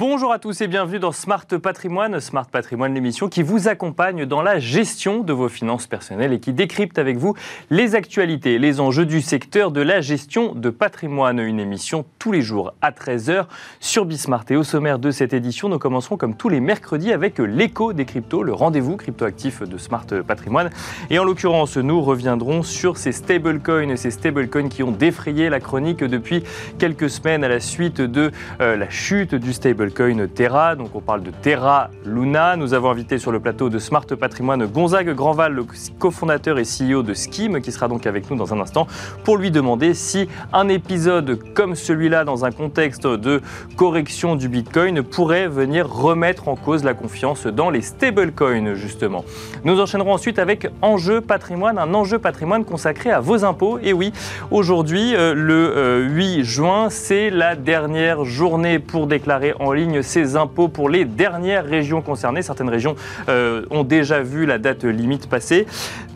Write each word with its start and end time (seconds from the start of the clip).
Bonjour 0.00 0.32
à 0.32 0.38
tous 0.38 0.62
et 0.62 0.66
bienvenue 0.66 0.98
dans 0.98 1.12
Smart 1.12 1.44
Patrimoine. 1.46 2.20
Smart 2.20 2.46
Patrimoine, 2.46 2.94
l'émission 2.94 3.28
qui 3.28 3.42
vous 3.42 3.68
accompagne 3.68 4.24
dans 4.24 4.40
la 4.40 4.58
gestion 4.58 5.20
de 5.20 5.34
vos 5.34 5.50
finances 5.50 5.86
personnelles 5.86 6.32
et 6.32 6.40
qui 6.40 6.54
décrypte 6.54 6.98
avec 6.98 7.18
vous 7.18 7.34
les 7.68 7.94
actualités, 7.94 8.58
les 8.58 8.80
enjeux 8.80 9.04
du 9.04 9.20
secteur 9.20 9.70
de 9.70 9.82
la 9.82 10.00
gestion 10.00 10.54
de 10.54 10.70
patrimoine. 10.70 11.38
Une 11.38 11.60
émission 11.60 12.06
tous 12.18 12.32
les 12.32 12.40
jours 12.40 12.72
à 12.80 12.92
13h 12.92 13.44
sur 13.78 14.06
Bismart. 14.06 14.46
Et 14.48 14.56
au 14.56 14.62
sommaire 14.62 14.98
de 14.98 15.10
cette 15.10 15.34
édition, 15.34 15.68
nous 15.68 15.78
commencerons 15.78 16.16
comme 16.16 16.34
tous 16.34 16.48
les 16.48 16.60
mercredis 16.60 17.12
avec 17.12 17.38
l'écho 17.38 17.92
des 17.92 18.06
cryptos, 18.06 18.42
le 18.42 18.54
rendez-vous 18.54 18.96
cryptoactif 18.96 19.60
de 19.64 19.76
Smart 19.76 20.06
Patrimoine. 20.26 20.70
Et 21.10 21.18
en 21.18 21.24
l'occurrence, 21.24 21.76
nous 21.76 22.00
reviendrons 22.00 22.62
sur 22.62 22.96
ces 22.96 23.12
stablecoins, 23.12 23.96
ces 23.96 24.12
stablecoins 24.12 24.70
qui 24.70 24.82
ont 24.82 24.92
défrayé 24.92 25.50
la 25.50 25.60
chronique 25.60 26.02
depuis 26.02 26.42
quelques 26.78 27.10
semaines 27.10 27.44
à 27.44 27.48
la 27.48 27.60
suite 27.60 28.00
de 28.00 28.30
euh, 28.62 28.78
la 28.78 28.88
chute 28.88 29.34
du 29.34 29.52
stable 29.52 29.89
stablecoin 29.90 30.26
Terra. 30.28 30.74
Donc 30.74 30.90
on 30.94 31.00
parle 31.00 31.22
de 31.22 31.30
Terra 31.30 31.90
Luna. 32.04 32.56
Nous 32.56 32.74
avons 32.74 32.90
invité 32.90 33.18
sur 33.18 33.32
le 33.32 33.40
plateau 33.40 33.68
de 33.68 33.78
Smart 33.78 34.06
Patrimoine 34.06 34.66
Gonzague 34.66 35.14
Grandval, 35.14 35.52
le 35.52 35.64
cofondateur 35.98 36.58
et 36.58 36.62
CEO 36.62 37.02
de 37.02 37.14
Scheme, 37.14 37.60
qui 37.60 37.72
sera 37.72 37.88
donc 37.88 38.06
avec 38.06 38.30
nous 38.30 38.36
dans 38.36 38.52
un 38.54 38.60
instant 38.60 38.86
pour 39.24 39.36
lui 39.36 39.50
demander 39.50 39.94
si 39.94 40.28
un 40.52 40.68
épisode 40.68 41.38
comme 41.54 41.74
celui-là, 41.74 42.24
dans 42.24 42.44
un 42.44 42.50
contexte 42.50 43.06
de 43.06 43.40
correction 43.76 44.36
du 44.36 44.48
Bitcoin, 44.48 45.02
pourrait 45.02 45.48
venir 45.48 45.88
remettre 45.88 46.48
en 46.48 46.56
cause 46.56 46.84
la 46.84 46.94
confiance 46.94 47.46
dans 47.46 47.70
les 47.70 47.82
stablecoins, 47.82 48.74
justement. 48.74 49.24
Nous 49.64 49.80
enchaînerons 49.80 50.12
ensuite 50.12 50.38
avec 50.38 50.68
Enjeu 50.82 51.20
Patrimoine, 51.20 51.78
un 51.78 51.94
enjeu 51.94 52.18
patrimoine 52.18 52.64
consacré 52.64 53.10
à 53.10 53.20
vos 53.20 53.44
impôts. 53.44 53.78
Et 53.82 53.92
oui, 53.92 54.12
aujourd'hui, 54.50 55.14
euh, 55.14 55.34
le 55.34 56.04
8 56.04 56.40
euh, 56.40 56.42
juin, 56.44 56.90
c'est 56.90 57.30
la 57.30 57.56
dernière 57.56 58.24
journée 58.24 58.78
pour 58.78 59.06
déclarer 59.06 59.54
en 59.58 59.72
ligne 59.72 59.79
ses 60.02 60.36
impôts 60.36 60.68
pour 60.68 60.88
les 60.88 61.04
dernières 61.04 61.64
régions 61.64 62.02
concernées. 62.02 62.42
Certaines 62.42 62.68
régions 62.68 62.96
euh, 63.28 63.64
ont 63.70 63.84
déjà 63.84 64.22
vu 64.22 64.46
la 64.46 64.58
date 64.58 64.84
limite 64.84 65.28
passer. 65.28 65.66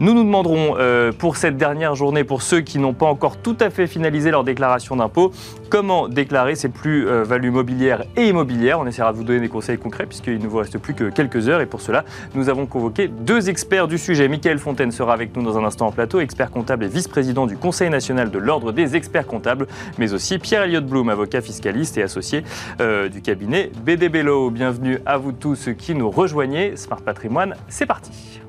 Nous 0.00 0.14
nous 0.14 0.24
demanderons 0.24 0.76
euh, 0.78 1.12
pour 1.12 1.36
cette 1.36 1.56
dernière 1.56 1.94
journée, 1.94 2.24
pour 2.24 2.42
ceux 2.42 2.60
qui 2.60 2.78
n'ont 2.78 2.94
pas 2.94 3.06
encore 3.06 3.36
tout 3.36 3.56
à 3.60 3.70
fait 3.70 3.86
finalisé 3.86 4.30
leur 4.30 4.44
déclaration 4.44 4.96
d'impôt, 4.96 5.32
comment 5.74 6.06
déclarer 6.06 6.54
ces 6.54 6.68
plus-values 6.68 7.50
mobilières 7.50 8.04
et 8.16 8.28
immobilières. 8.28 8.78
On 8.78 8.86
essaiera 8.86 9.10
de 9.10 9.16
vous 9.16 9.24
donner 9.24 9.40
des 9.40 9.48
conseils 9.48 9.76
concrets 9.76 10.06
puisqu'il 10.06 10.38
ne 10.38 10.46
vous 10.46 10.58
reste 10.58 10.78
plus 10.78 10.94
que 10.94 11.10
quelques 11.10 11.48
heures 11.48 11.60
et 11.60 11.66
pour 11.66 11.80
cela, 11.80 12.04
nous 12.36 12.48
avons 12.48 12.64
convoqué 12.66 13.08
deux 13.08 13.50
experts 13.50 13.88
du 13.88 13.98
sujet. 13.98 14.28
Michael 14.28 14.60
Fontaine 14.60 14.92
sera 14.92 15.12
avec 15.12 15.34
nous 15.34 15.42
dans 15.42 15.58
un 15.58 15.64
instant 15.64 15.88
en 15.88 15.90
plateau, 15.90 16.20
expert 16.20 16.52
comptable 16.52 16.84
et 16.84 16.86
vice-président 16.86 17.48
du 17.48 17.56
Conseil 17.56 17.90
national 17.90 18.30
de 18.30 18.38
l'Ordre 18.38 18.70
des 18.70 18.94
experts 18.94 19.26
comptables, 19.26 19.66
mais 19.98 20.12
aussi 20.12 20.38
Pierre-Elliott 20.38 20.86
Blum, 20.86 21.08
avocat 21.08 21.40
fiscaliste 21.40 21.98
et 21.98 22.04
associé 22.04 22.44
euh, 22.80 23.08
du 23.08 23.20
cabinet 23.20 23.72
BD 23.84 24.08
Bello. 24.08 24.50
Bienvenue 24.50 25.00
à 25.04 25.16
vous 25.18 25.32
tous 25.32 25.70
qui 25.76 25.96
nous 25.96 26.08
rejoignez. 26.08 26.76
Smart 26.76 27.02
Patrimoine, 27.02 27.56
c'est 27.66 27.86
parti. 27.86 28.40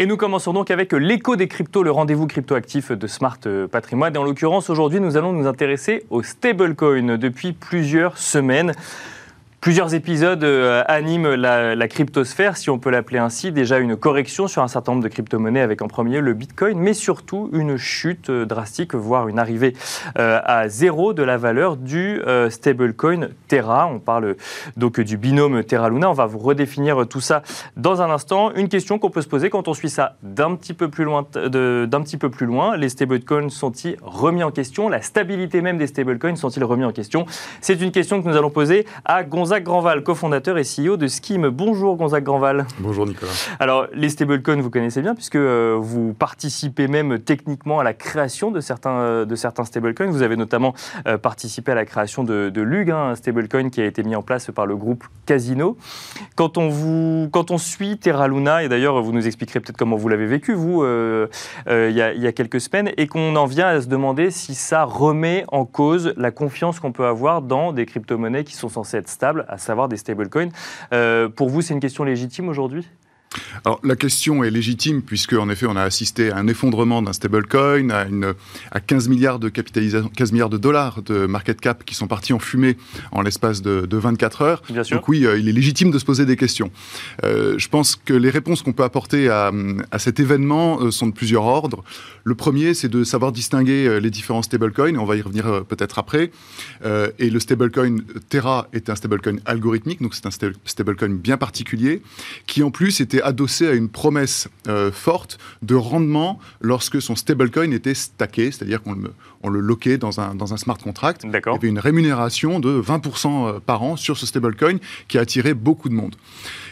Et 0.00 0.06
nous 0.06 0.16
commençons 0.16 0.52
donc 0.52 0.70
avec 0.70 0.92
l'écho 0.92 1.34
des 1.34 1.48
cryptos, 1.48 1.82
le 1.82 1.90
rendez-vous 1.90 2.28
cryptoactif 2.28 2.92
de 2.92 3.06
Smart 3.08 3.40
Patrimoine. 3.68 4.14
Et 4.14 4.18
en 4.18 4.22
l'occurrence, 4.22 4.70
aujourd'hui, 4.70 5.00
nous 5.00 5.16
allons 5.16 5.32
nous 5.32 5.48
intéresser 5.48 6.04
aux 6.10 6.22
stablecoins 6.22 7.18
depuis 7.18 7.52
plusieurs 7.52 8.16
semaines. 8.16 8.74
Plusieurs 9.68 9.92
épisodes 9.92 10.44
euh, 10.44 10.82
animent 10.86 11.34
la, 11.34 11.88
cryptosphère, 11.88 12.56
si 12.56 12.70
on 12.70 12.78
peut 12.78 12.88
l'appeler 12.88 13.18
ainsi. 13.18 13.52
Déjà 13.52 13.78
une 13.78 13.96
correction 13.96 14.48
sur 14.48 14.62
un 14.62 14.68
certain 14.68 14.92
nombre 14.92 15.04
de 15.04 15.10
crypto-monnaies 15.10 15.60
avec 15.60 15.82
en 15.82 15.88
premier 15.88 16.22
le 16.22 16.32
Bitcoin, 16.32 16.78
mais 16.78 16.94
surtout 16.94 17.50
une 17.52 17.76
chute 17.76 18.30
euh, 18.30 18.46
drastique, 18.46 18.94
voire 18.94 19.28
une 19.28 19.38
arrivée 19.38 19.74
euh, 20.18 20.40
à 20.42 20.70
zéro 20.70 21.12
de 21.12 21.22
la 21.22 21.36
valeur 21.36 21.76
du 21.76 22.18
stablecoin 22.48 23.28
Terra. 23.46 23.86
On 23.88 23.98
parle 23.98 24.36
donc 24.78 25.00
du 25.00 25.18
binôme 25.18 25.62
Terra-Luna. 25.62 26.08
On 26.08 26.14
va 26.14 26.24
vous 26.24 26.38
redéfinir 26.38 27.06
tout 27.06 27.20
ça 27.20 27.42
dans 27.76 28.00
un 28.00 28.10
instant. 28.10 28.52
Une 28.54 28.70
question 28.70 28.98
qu'on 28.98 29.10
peut 29.10 29.20
se 29.20 29.28
poser 29.28 29.50
quand 29.50 29.68
on 29.68 29.74
suit 29.74 29.90
ça 29.90 30.16
d'un 30.22 30.54
petit 30.54 30.72
peu 30.72 30.88
plus 30.88 31.04
loin. 31.04 31.26
D'un 31.34 32.00
petit 32.00 32.16
peu 32.16 32.30
plus 32.30 32.46
loin, 32.46 32.78
les 32.78 32.88
stablecoins 32.88 33.50
sont-ils 33.50 33.98
remis 34.00 34.44
en 34.44 34.50
question? 34.50 34.88
La 34.88 35.02
stabilité 35.02 35.60
même 35.60 35.76
des 35.76 35.88
stablecoins 35.88 36.36
sont-ils 36.36 36.64
remis 36.64 36.86
en 36.86 36.92
question? 36.92 37.26
C'est 37.60 37.82
une 37.82 37.92
question 37.92 38.22
que 38.22 38.28
nous 38.28 38.36
allons 38.36 38.48
poser 38.48 38.86
à 39.04 39.24
Gonzalo 39.24 39.57
Gonzague 39.58 39.64
Grandval, 39.64 40.02
cofondateur 40.04 40.58
et 40.58 40.62
CEO 40.62 40.96
de 40.96 41.08
Scheme. 41.08 41.48
Bonjour 41.48 41.96
Gonzague 41.96 42.22
Grandval. 42.22 42.66
Bonjour 42.78 43.06
Nicolas. 43.06 43.32
Alors 43.58 43.88
les 43.92 44.08
stablecoins, 44.08 44.60
vous 44.60 44.70
connaissez 44.70 45.02
bien 45.02 45.16
puisque 45.16 45.34
euh, 45.34 45.76
vous 45.80 46.14
participez 46.14 46.86
même 46.86 47.18
techniquement 47.18 47.80
à 47.80 47.82
la 47.82 47.92
création 47.92 48.52
de 48.52 48.60
certains, 48.60 49.00
euh, 49.00 49.24
de 49.24 49.34
certains 49.34 49.64
stablecoins. 49.64 50.06
Vous 50.10 50.22
avez 50.22 50.36
notamment 50.36 50.74
euh, 51.08 51.18
participé 51.18 51.72
à 51.72 51.74
la 51.74 51.84
création 51.86 52.22
de, 52.22 52.50
de 52.50 52.62
Lug, 52.62 52.92
hein, 52.92 53.08
un 53.10 53.14
stablecoin 53.16 53.68
qui 53.70 53.80
a 53.80 53.86
été 53.86 54.04
mis 54.04 54.14
en 54.14 54.22
place 54.22 54.48
par 54.52 54.64
le 54.64 54.76
groupe 54.76 55.04
Casino. 55.26 55.76
Quand 56.36 56.56
on, 56.56 56.68
vous, 56.68 57.28
quand 57.32 57.50
on 57.50 57.58
suit 57.58 57.98
Terra 57.98 58.28
Luna, 58.28 58.62
et 58.62 58.68
d'ailleurs 58.68 59.02
vous 59.02 59.12
nous 59.12 59.26
expliquerez 59.26 59.58
peut-être 59.58 59.76
comment 59.76 59.96
vous 59.96 60.08
l'avez 60.08 60.26
vécu 60.26 60.54
vous 60.54 60.84
il 60.84 61.90
y, 61.90 62.00
a, 62.00 62.32
quelques 62.32 62.60
semaines, 62.60 62.92
et 62.96 63.08
qu'on 63.08 63.34
en 63.34 63.46
vient 63.46 63.66
à 63.66 63.80
se 63.80 63.88
demander 63.88 64.30
si 64.30 64.54
ça 64.54 64.84
remet 64.84 65.44
en 65.48 65.64
cause 65.64 66.12
la 66.16 66.30
confiance 66.30 66.78
qu'on 66.78 66.92
peut 66.92 67.06
avoir 67.06 67.42
dans 67.42 67.72
des 67.72 67.86
crypto-monnaies 67.86 68.44
qui 68.44 68.54
sont 68.54 68.68
censées 68.68 68.98
être 68.98 69.08
stables 69.08 69.37
à 69.48 69.58
savoir 69.58 69.88
des 69.88 69.96
stablecoins. 69.96 70.50
Euh, 70.92 71.28
pour 71.28 71.48
vous, 71.48 71.62
c'est 71.62 71.74
une 71.74 71.80
question 71.80 72.04
légitime 72.04 72.48
aujourd'hui? 72.48 72.88
Alors 73.64 73.80
la 73.84 73.96
question 73.96 74.44
est 74.44 74.50
légitime 74.50 75.02
puisque 75.02 75.34
en 75.34 75.48
effet 75.50 75.66
on 75.66 75.76
a 75.76 75.82
assisté 75.82 76.30
à 76.30 76.36
un 76.38 76.46
effondrement 76.46 77.02
d'un 77.02 77.12
stablecoin, 77.12 77.90
à, 77.90 78.04
une, 78.06 78.34
à 78.70 78.80
15 78.80 79.08
milliards 79.08 79.38
de 79.38 79.48
capitalisation, 79.48 80.10
15 80.14 80.32
milliards 80.32 80.48
de 80.48 80.58
dollars 80.58 81.02
de 81.02 81.26
market 81.26 81.60
cap 81.60 81.84
qui 81.84 81.94
sont 81.94 82.06
partis 82.06 82.32
en 82.32 82.38
fumée 82.38 82.76
en 83.12 83.22
l'espace 83.22 83.62
de, 83.62 83.86
24 83.98 84.42
heures. 84.42 84.62
Bien 84.70 84.84
sûr. 84.84 84.96
Donc 84.96 85.08
oui, 85.08 85.26
euh, 85.26 85.38
il 85.38 85.48
est 85.48 85.52
légitime 85.52 85.90
de 85.90 85.98
se 85.98 86.04
poser 86.04 86.24
des 86.24 86.36
questions. 86.36 86.70
Euh, 87.24 87.58
je 87.58 87.68
pense 87.68 87.96
que 87.96 88.14
les 88.14 88.30
réponses 88.30 88.62
qu'on 88.62 88.72
peut 88.72 88.84
apporter 88.84 89.28
à, 89.28 89.50
à 89.90 89.98
cet 89.98 90.20
événement 90.20 90.80
euh, 90.80 90.90
sont 90.90 91.08
de 91.08 91.12
plusieurs 91.12 91.44
ordres. 91.44 91.82
Le 92.24 92.34
premier, 92.34 92.74
c'est 92.74 92.88
de 92.88 93.04
savoir 93.04 93.32
distinguer 93.32 94.00
les 94.00 94.10
différents 94.10 94.42
stablecoins. 94.42 94.96
On 94.96 95.04
va 95.04 95.16
y 95.16 95.22
revenir 95.22 95.64
peut-être 95.66 95.98
après. 95.98 96.30
et 96.84 97.30
le 97.30 97.40
stablecoin 97.40 97.96
Terra 98.28 98.68
est 98.74 98.90
un 98.90 98.94
stablecoin 98.94 99.36
algorithmique, 99.46 100.02
donc 100.02 100.14
c'est 100.14 100.26
un 100.26 100.50
stablecoin 100.64 101.08
bien 101.08 101.38
particulier 101.38 102.02
qui 102.46 102.62
en 102.62 102.70
plus 102.70 103.00
était 103.00 103.17
adossé 103.22 103.66
à 103.66 103.72
une 103.72 103.88
promesse 103.88 104.48
euh, 104.68 104.92
forte 104.92 105.38
de 105.62 105.74
rendement 105.74 106.38
lorsque 106.60 107.00
son 107.00 107.16
stablecoin 107.16 107.70
était 107.72 107.94
stacké, 107.94 108.50
c'est-à-dire 108.50 108.82
qu'on 108.82 108.92
le, 108.92 109.12
on 109.42 109.48
le 109.48 109.60
loquait 109.60 109.98
dans 109.98 110.20
un, 110.20 110.34
dans 110.34 110.54
un 110.54 110.56
smart 110.56 110.78
contract. 110.78 111.24
Il 111.24 111.56
y 111.56 111.58
avait 111.58 111.68
une 111.68 111.78
rémunération 111.78 112.60
de 112.60 112.80
20% 112.80 113.56
euh, 113.56 113.60
par 113.60 113.82
an 113.82 113.96
sur 113.96 114.16
ce 114.16 114.26
stablecoin 114.26 114.78
qui 115.08 115.18
a 115.18 115.22
attiré 115.22 115.54
beaucoup 115.54 115.88
de 115.88 115.94
monde. 115.94 116.16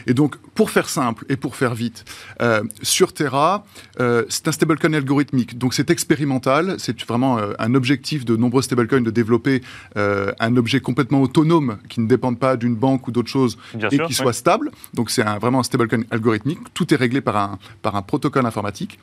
Et 0.07 0.13
donc, 0.13 0.37
pour 0.55 0.71
faire 0.71 0.89
simple 0.89 1.25
et 1.29 1.35
pour 1.35 1.55
faire 1.55 1.75
vite, 1.75 2.05
euh, 2.41 2.63
sur 2.81 3.13
Terra, 3.13 3.65
c'est 4.29 4.47
un 4.47 4.51
stablecoin 4.51 4.93
algorithmique. 4.93 5.57
Donc, 5.57 5.73
c'est 5.73 5.89
expérimental. 5.89 6.75
C'est 6.79 6.99
vraiment 7.03 7.37
un 7.59 7.75
objectif 7.75 8.25
de 8.25 8.35
nombreux 8.35 8.61
stablecoins 8.61 9.01
de 9.01 9.11
développer 9.11 9.61
un 9.95 10.57
objet 10.57 10.79
complètement 10.79 11.21
autonome 11.21 11.77
qui 11.89 11.99
ne 11.99 12.07
dépende 12.07 12.39
pas 12.39 12.57
d'une 12.57 12.75
banque 12.75 13.07
ou 13.07 13.11
d'autre 13.11 13.29
chose 13.29 13.57
et 13.91 13.99
qui 13.99 14.13
soit 14.13 14.33
stable. 14.33 14.71
Donc, 14.93 15.09
c'est 15.09 15.23
vraiment 15.23 15.59
un 15.59 15.63
stablecoin 15.63 16.03
algorithmique 16.11 16.59
tout 16.73 16.93
est 16.93 16.97
réglé 16.97 17.21
par 17.21 17.37
un, 17.37 17.59
par 17.81 17.95
un 17.95 18.01
protocole 18.01 18.45
informatique. 18.45 18.99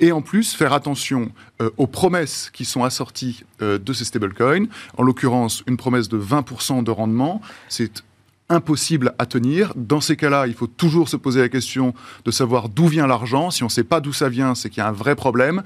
Et 0.00 0.12
en 0.12 0.22
plus, 0.22 0.54
faire 0.54 0.72
attention 0.72 1.30
euh, 1.60 1.70
aux 1.76 1.86
promesses 1.86 2.50
qui 2.52 2.64
sont 2.64 2.84
assorties 2.84 3.44
euh, 3.62 3.78
de 3.78 3.92
ces 3.92 4.04
stablecoins. 4.04 4.66
En 4.96 5.02
l'occurrence, 5.02 5.62
une 5.66 5.76
promesse 5.76 6.08
de 6.08 6.18
20% 6.18 6.84
de 6.84 6.90
rendement. 6.90 7.40
C'est 7.68 8.04
impossible 8.48 9.14
à 9.18 9.26
tenir. 9.26 9.72
Dans 9.76 10.00
ces 10.00 10.16
cas-là, 10.16 10.46
il 10.46 10.54
faut 10.54 10.66
toujours 10.66 11.08
se 11.08 11.16
poser 11.16 11.40
la 11.40 11.48
question 11.48 11.94
de 12.24 12.30
savoir 12.30 12.68
d'où 12.68 12.86
vient 12.86 13.06
l'argent. 13.06 13.50
Si 13.50 13.62
on 13.62 13.66
ne 13.66 13.70
sait 13.70 13.84
pas 13.84 14.00
d'où 14.00 14.12
ça 14.12 14.28
vient, 14.28 14.54
c'est 14.54 14.70
qu'il 14.70 14.78
y 14.78 14.84
a 14.84 14.88
un 14.88 14.92
vrai 14.92 15.14
problème 15.14 15.62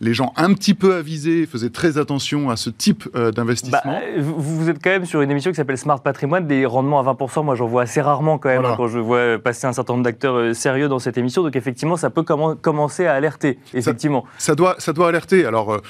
les 0.00 0.14
gens 0.14 0.32
un 0.36 0.52
petit 0.54 0.74
peu 0.74 0.94
avisés 0.94 1.46
faisaient 1.46 1.70
très 1.70 1.98
attention 1.98 2.48
à 2.48 2.56
ce 2.56 2.70
type 2.70 3.08
euh, 3.14 3.30
d'investissement. 3.30 3.80
Bah, 3.84 4.00
vous, 4.18 4.70
êtes 4.70 4.82
quand 4.82 4.90
même 4.90 5.04
sur 5.04 5.20
une 5.20 5.30
émission 5.30 5.50
qui 5.50 5.56
s'appelle 5.56 5.76
Smart 5.76 6.00
Patrimoine, 6.00 6.46
des 6.46 6.64
rendements 6.64 7.00
à 7.00 7.12
20%. 7.12 7.44
Moi, 7.44 7.54
j'en 7.54 7.66
vois 7.66 7.82
assez 7.82 8.00
rarement 8.00 8.38
quand 8.38 8.48
même 8.48 8.62
quand 8.76 8.88
je 8.88 8.98
vois 8.98 9.38
passer 9.38 9.66
un 9.66 9.72
certain 9.72 9.92
nombre 9.92 10.04
d'acteurs 10.04 10.36
euh, 10.36 10.54
sérieux 10.54 10.88
dans 10.88 10.98
cette 10.98 11.18
émission. 11.18 11.42
Donc, 11.42 11.54
effectivement, 11.54 11.96
ça 11.96 12.08
peut 12.08 12.22
commencer 12.22 13.06
à 13.06 13.14
alerter. 13.14 13.58
Effectivement. 13.74 14.24
Ça, 14.38 14.54
doit, 14.54 14.76
ça 14.78 14.92
doit 14.92 15.08
alerter. 15.08 15.44
Alors, 15.44 15.74
euh, 15.74 15.80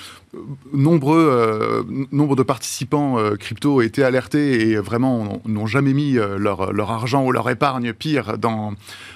nombreux, 0.73 1.87
nombre 2.13 2.37
de 2.37 2.43
participants 2.43 3.17
crypto 3.39 3.77
ont 3.77 3.81
été 3.81 4.05
alertés 4.05 4.71
et 4.71 4.77
vraiment 4.77 5.41
n'ont 5.45 5.67
jamais 5.67 5.93
mis 5.93 6.13
leur, 6.13 6.73
leur, 6.73 6.91
argent 6.91 7.25
ou 7.25 7.33
leur 7.33 7.49
épargne 7.51 7.93
pire 7.93 8.39
dans, 8.39 8.75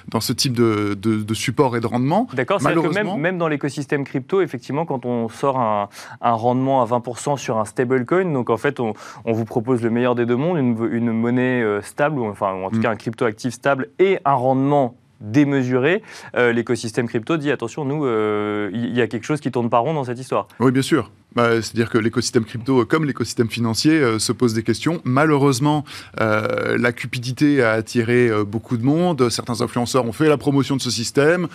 dans 0.08 0.20
ce 0.20 0.32
type 0.32 0.54
de, 0.54 0.94
de, 0.94 1.34
support 1.34 1.76
et 1.76 1.80
de 1.80 1.86
rendement. 1.86 2.28
D'accord, 2.32 2.60
c'est 2.60 2.74
que 2.74 2.94
même, 2.94 3.16
même 3.18 3.38
dans 3.38 3.48
l'écosystème 3.48 4.04
crypto, 4.04 4.40
effectivement, 4.40 4.86
quand 4.86 5.06
on 5.06 5.28
sort 5.28 5.58
un, 5.58 5.88
rendement 6.20 6.82
à 6.82 6.86
20% 6.86 7.36
sur 7.36 7.58
un 7.58 7.64
stablecoin. 7.64 8.32
Donc 8.32 8.50
en 8.50 8.56
fait, 8.56 8.80
on, 8.80 8.94
vous 9.24 9.44
propose 9.44 9.82
le 9.82 9.90
meilleur 9.90 10.14
des 10.14 10.26
deux 10.26 10.36
mondes, 10.36 10.58
une, 10.58 11.12
monnaie 11.12 11.62
euh, 11.62 11.82
stable, 11.82 12.18
ou 12.18 12.26
enfin 12.26 12.52
en 12.52 12.70
tout 12.70 12.78
mm. 12.78 12.82
cas 12.82 12.90
un 12.90 12.96
crypto 12.96 13.24
actif 13.24 13.54
stable 13.54 13.88
et 13.98 14.18
un 14.24 14.34
rendement 14.34 14.96
démesuré, 15.30 16.02
euh, 16.36 16.52
l'écosystème 16.52 17.08
crypto 17.08 17.36
dit 17.36 17.50
attention, 17.50 17.84
nous, 17.84 18.04
euh, 18.04 18.70
il 18.72 18.94
y 18.94 19.00
a 19.00 19.06
quelque 19.06 19.24
chose 19.24 19.40
qui 19.40 19.50
tourne 19.50 19.70
pas 19.70 19.78
rond 19.78 19.94
dans 19.94 20.04
cette 20.04 20.18
histoire. 20.18 20.48
Oui, 20.60 20.72
bien 20.72 20.82
sûr. 20.82 21.10
bah, 21.34 21.60
C'est-à-dire 21.62 21.90
que 21.90 21.98
l'écosystème 21.98 22.44
crypto, 22.44 22.84
comme 22.86 23.04
l'écosystème 23.04 23.48
financier, 23.48 23.92
euh, 23.92 24.18
se 24.18 24.32
pose 24.32 24.54
des 24.54 24.62
questions. 24.62 25.00
Malheureusement, 25.04 25.84
euh, 26.20 26.76
la 26.78 26.92
cupidité 26.92 27.62
a 27.62 27.72
attiré 27.72 28.28
euh, 28.28 28.44
beaucoup 28.44 28.76
de 28.76 28.84
monde. 28.84 29.28
Certains 29.30 29.60
influenceurs 29.60 30.04
ont 30.06 30.12
fait 30.12 30.28
la 30.28 30.36
promotion 30.36 30.76
de 30.76 30.82
ce 30.82 30.90
système. 30.90 31.48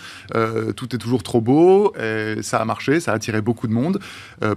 tout 0.75 0.95
est 0.95 0.98
toujours 0.98 1.24
trop 1.24 1.42
beau. 1.42 1.94
Ça 2.42 2.60
a 2.60 2.66
marché, 2.66 3.00
ça 3.00 3.12
a 3.12 3.16
attiré 3.16 3.42
beaucoup 3.42 3.68
de 3.68 3.74
monde. 3.74 4.00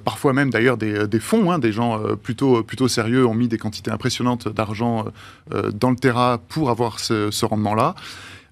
parfois 0.04 0.32
même, 0.32 0.50
d'ailleurs, 0.50 0.76
des, 0.76 1.20
fonds, 1.20 1.50
hein, 1.50 1.58
des 1.58 1.72
gens 1.72 2.00
plutôt, 2.22 2.62
plutôt 2.62 2.88
sérieux 2.88 3.26
ont 3.26 3.34
mis 3.34 3.48
des 3.48 3.58
quantités 3.58 3.90
impressionnantes 3.90 4.48
d'argent 4.48 5.06
dans 5.50 5.90
le 5.90 5.96
Terra 5.96 6.40
pour 6.48 6.70
avoir 6.70 6.98
ce, 7.00 7.30
ce 7.30 7.44
rendement-là. 7.46 7.94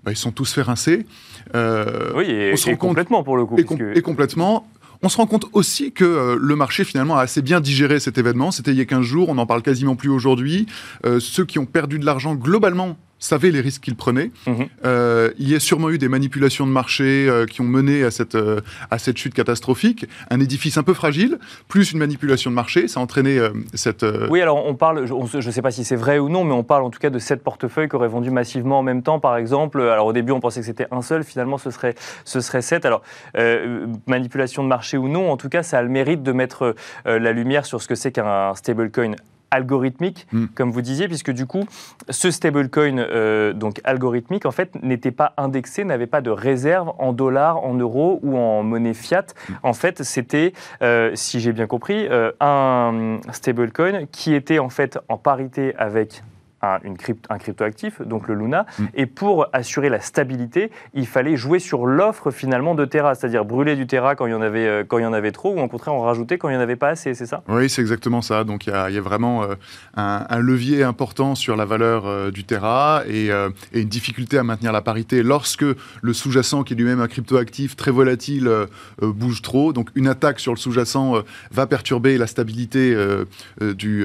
Bah, 0.05 0.13
ils 0.13 0.17
sont 0.17 0.33
tous 0.33 0.53
fait 0.53 0.63
rincer. 0.63 1.07
oui, 1.55 2.25
et, 2.27 2.77
complètement 2.77 3.23
pour 3.23 3.37
le 3.37 3.45
coup. 3.45 3.57
et 3.59 4.03
complètement. 4.03 4.67
On 5.03 5.09
se 5.09 5.17
rend 5.17 5.27
compte 5.27 5.47
aussi 5.53 5.93
que 5.93 6.05
euh, 6.05 6.37
le 6.39 6.57
marché 6.57 6.85
finalement 6.85 7.17
a 7.17 7.23
assez 7.23 7.41
bien 7.41 7.61
digéré 7.61 8.01
cet 8.01 8.19
événement. 8.19 8.51
C'était 8.51 8.73
il 8.73 8.77
y 8.77 8.83
a 8.83 8.85
15 8.85 9.03
jours, 9.03 9.31
on 9.31 9.35
n'en 9.35 9.47
parle 9.47 9.63
quasiment 9.63 9.97
plus 9.97 10.11
aujourd'hui. 10.11 10.67
Euh, 11.07 11.21
ceux 11.21 11.47
qui 11.47 11.59
ont 11.59 11.65
perdu 11.65 11.99
de 11.99 12.05
l'argent 12.05 12.35
globalement 12.35 12.99
savaient 13.21 13.51
les 13.51 13.61
risques 13.61 13.83
qu'ils 13.83 13.95
prenaient. 13.95 14.33
Mhm. 14.47 14.69
Euh, 14.85 15.31
il 15.39 15.49
y 15.49 15.55
a 15.55 15.61
sûrement 15.61 15.91
eu 15.91 15.99
des 15.99 16.09
manipulations 16.09 16.67
de 16.67 16.73
marché 16.73 17.29
euh, 17.29 17.47
qui 17.47 17.61
ont 17.61 17.65
mené 17.65 18.03
à 18.03 18.11
cette, 18.11 18.35
euh, 18.35 18.61
à 18.91 18.99
cette 18.99 19.19
chute 19.19 19.35
catastrophique. 19.35 20.07
Un 20.31 20.41
édifice 20.41 20.79
un 20.79 20.83
peu 20.83 20.95
fragile, 20.95 21.39
plus 21.69 21.93
une 21.93 21.99
manipulation 21.99 22.51
de 22.51 22.57
marché, 22.57 22.89
ça 22.89 22.99
a 22.99 23.03
entraîné 23.03 23.39
cette... 23.75 24.05
Oui, 24.31 24.41
alors 24.41 24.67
on 24.67 24.75
parle, 24.75 25.07
je 25.07 25.37
ne 25.37 25.53
sais 25.53 25.63
pas 25.63 25.71
si 25.71 25.85
c'est 25.85 25.97
vrai 25.97 26.19
ou 26.19 26.29
non, 26.29 26.45
mais 26.45 26.55
on 26.55 26.65
parle 26.65 26.83
en 26.83 26.91
tout 26.91 26.99
cas 26.99 27.11
de 27.11 27.19
sept 27.19 27.43
portefeuilles 27.43 27.89
qui 27.89 27.97
auraient 27.97 28.09
vendu 28.09 28.31
massivement 28.31 28.79
en 28.79 28.83
même 28.83 29.03
temps, 29.03 29.21
par 29.21 29.37
exemple. 29.37 29.81
Alors 29.83 30.07
au 30.07 30.13
début, 30.13 30.33
on 30.33 30.41
pensait 30.41 30.61
que 30.61 30.67
c'était 30.67 30.87
un 30.91 31.03
seul, 31.03 31.23
finalement, 31.23 31.59
ce 31.59 31.71
serait, 31.71 31.95
ce 32.25 32.41
serait 32.41 32.63
sept. 32.63 32.87
Alors, 32.87 33.03
manipulation 34.07 34.63
de 34.63 34.69
marché 34.69 34.97
ou 34.97 35.09
non, 35.09 35.31
en 35.31 35.37
tout 35.37 35.51
cas, 35.51 35.63
ça 35.63 35.79
a 35.79 35.83
le 35.83 35.91
mérite 35.91 36.23
de 36.23 36.33
mettre 36.33 36.75
la 37.05 37.33
lumière 37.33 37.67
sur 37.67 37.83
ce 37.83 37.89
que 37.89 37.95
c'est 37.95 38.13
qu'un 38.13 38.55
stablecoin 38.55 39.13
algorithmique, 39.51 40.27
hmm. 40.33 40.47
comme 40.55 40.71
vous 40.71 40.83
disiez, 40.83 41.09
puisque 41.09 41.31
du 41.31 41.47
coup, 41.47 41.65
ce 42.09 42.31
stablecoin 42.31 42.99
euh, 42.99 43.53
donc 43.53 43.81
algorithmique, 43.85 44.47
en 44.47 44.51
fait, 44.51 44.75
n'était 44.83 45.11
pas 45.11 45.35
indexé, 45.37 45.85
n'avait 45.85 46.07
pas 46.07 46.21
de 46.21 46.31
réserve 46.31 46.93
en 46.99 47.13
dollars, 47.13 47.63
en 47.65 47.75
euros 47.75 48.21
ou 48.23 48.37
en 48.37 48.63
monnaie 48.63 48.95
fiat. 48.95 49.27
Hmm. 49.49 49.53
En 49.63 49.73
fait, 49.73 50.03
c'était, 50.03 50.53
euh, 50.83 51.13
si 51.15 51.41
j'ai 51.41 51.53
bien 51.53 51.67
compris, 51.67 52.07
euh, 52.09 52.33
un 52.41 53.19
stablecoin 53.33 54.07
qui 54.11 54.35
était 54.35 54.59
en 54.59 54.71
fait 54.71 54.99
en 55.09 55.17
parité 55.17 55.75
avec 55.77 56.23
un, 56.63 56.79
une 56.85 56.97
un 57.29 57.39
cryptoactif, 57.39 58.03
donc 58.03 58.29
le 58.29 58.35
Luna. 58.35 58.67
Mm. 58.79 58.85
Et 58.95 59.07
pour 59.07 59.47
assurer 59.53 59.89
la 59.89 60.01
stabilité, 60.01 60.71
il 60.95 61.07
fallait 61.07 61.37
jouer 61.37 61.59
sur 61.59 61.87
l'offre 61.87 62.31
finalement 62.31 62.75
de 62.75 62.85
Terra, 62.85 63.15
c'est-à-dire 63.15 63.45
brûler 63.45 63.77
du 63.77 63.87
Terra 63.87 64.15
quand 64.15 64.27
il 64.27 64.33
y 64.33 64.35
en 64.35 64.43
avait, 64.43 64.67
euh, 64.67 64.85
quand 64.87 64.99
il 64.99 65.03
y 65.03 65.07
en 65.07 65.13
avait 65.13 65.33
trop, 65.33 65.55
ou 65.55 65.61
au 65.61 65.69
contraire 65.69 65.95
en 65.95 66.03
rajouter 66.03 66.39
quand 66.39 66.49
il 66.49 66.53
n'y 66.53 66.59
en 66.59 66.63
avait 66.63 66.77
pas 66.77 66.89
assez, 66.89 67.15
c'est 67.15 67.27
ça? 67.27 67.43
Oui, 67.49 67.69
c'est 67.69 67.81
exactement 67.81 68.23
ça. 68.23 68.45
Donc 68.45 68.67
il 68.67 68.71
y, 68.71 68.75
a, 68.75 69.01
vraiment 69.01 69.43
euh, 69.43 69.55
un, 69.97 70.39
levier 70.39 70.83
important 70.83 71.35
sur 71.35 71.57
la 71.57 71.65
valeur 71.65 72.07
euh, 72.07 72.31
du 72.31 72.45
Terra 72.45 73.03
et, 73.09 73.29
et, 73.73 73.81
une 73.81 73.89
difficulté 73.89 74.39
à 74.39 74.43
maintenir 74.43 74.73
la 74.73 74.83
parité 74.83 75.23
lorsque 75.23 75.65
le 76.03 76.13
sous-jacent, 76.13 76.65
qui 76.65 76.75
est 76.75 76.77
lui-même 76.77 77.01
un 77.01 77.09
cryptoactif 77.09 77.77
très 77.77 77.91
volatile, 77.91 78.51
bouge 79.01 79.43
trop. 79.43 79.73
Donc 79.73 79.89
une 79.95 80.09
attaque 80.09 80.41
sur 80.41 80.53
le 80.53 80.59
sous-jacent 80.59 81.15
va 81.51 81.67
perturber 81.67 82.19
la 82.19 82.27
stabilité 82.27 82.95
du, 83.61 84.05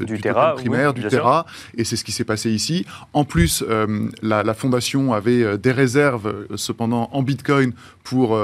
du, 0.00 0.20
Terra, 0.20 0.54
primaire, 0.54 0.94
du 0.94 1.06
Terra. 1.06 1.46
Et 1.76 1.84
c'est 1.92 1.96
ce 1.96 2.04
qui 2.04 2.12
s'est 2.12 2.24
passé 2.24 2.50
ici. 2.50 2.86
En 3.12 3.26
plus, 3.26 3.62
euh, 3.68 4.08
la, 4.22 4.54
fondation 4.54 5.12
avait 5.12 5.42
euh, 5.42 5.58
des 5.58 5.72
réserves, 5.72 6.26
euh, 6.26 6.56
cependant, 6.56 7.10
en 7.12 7.22
Bitcoin 7.22 7.72
pour 8.02 8.38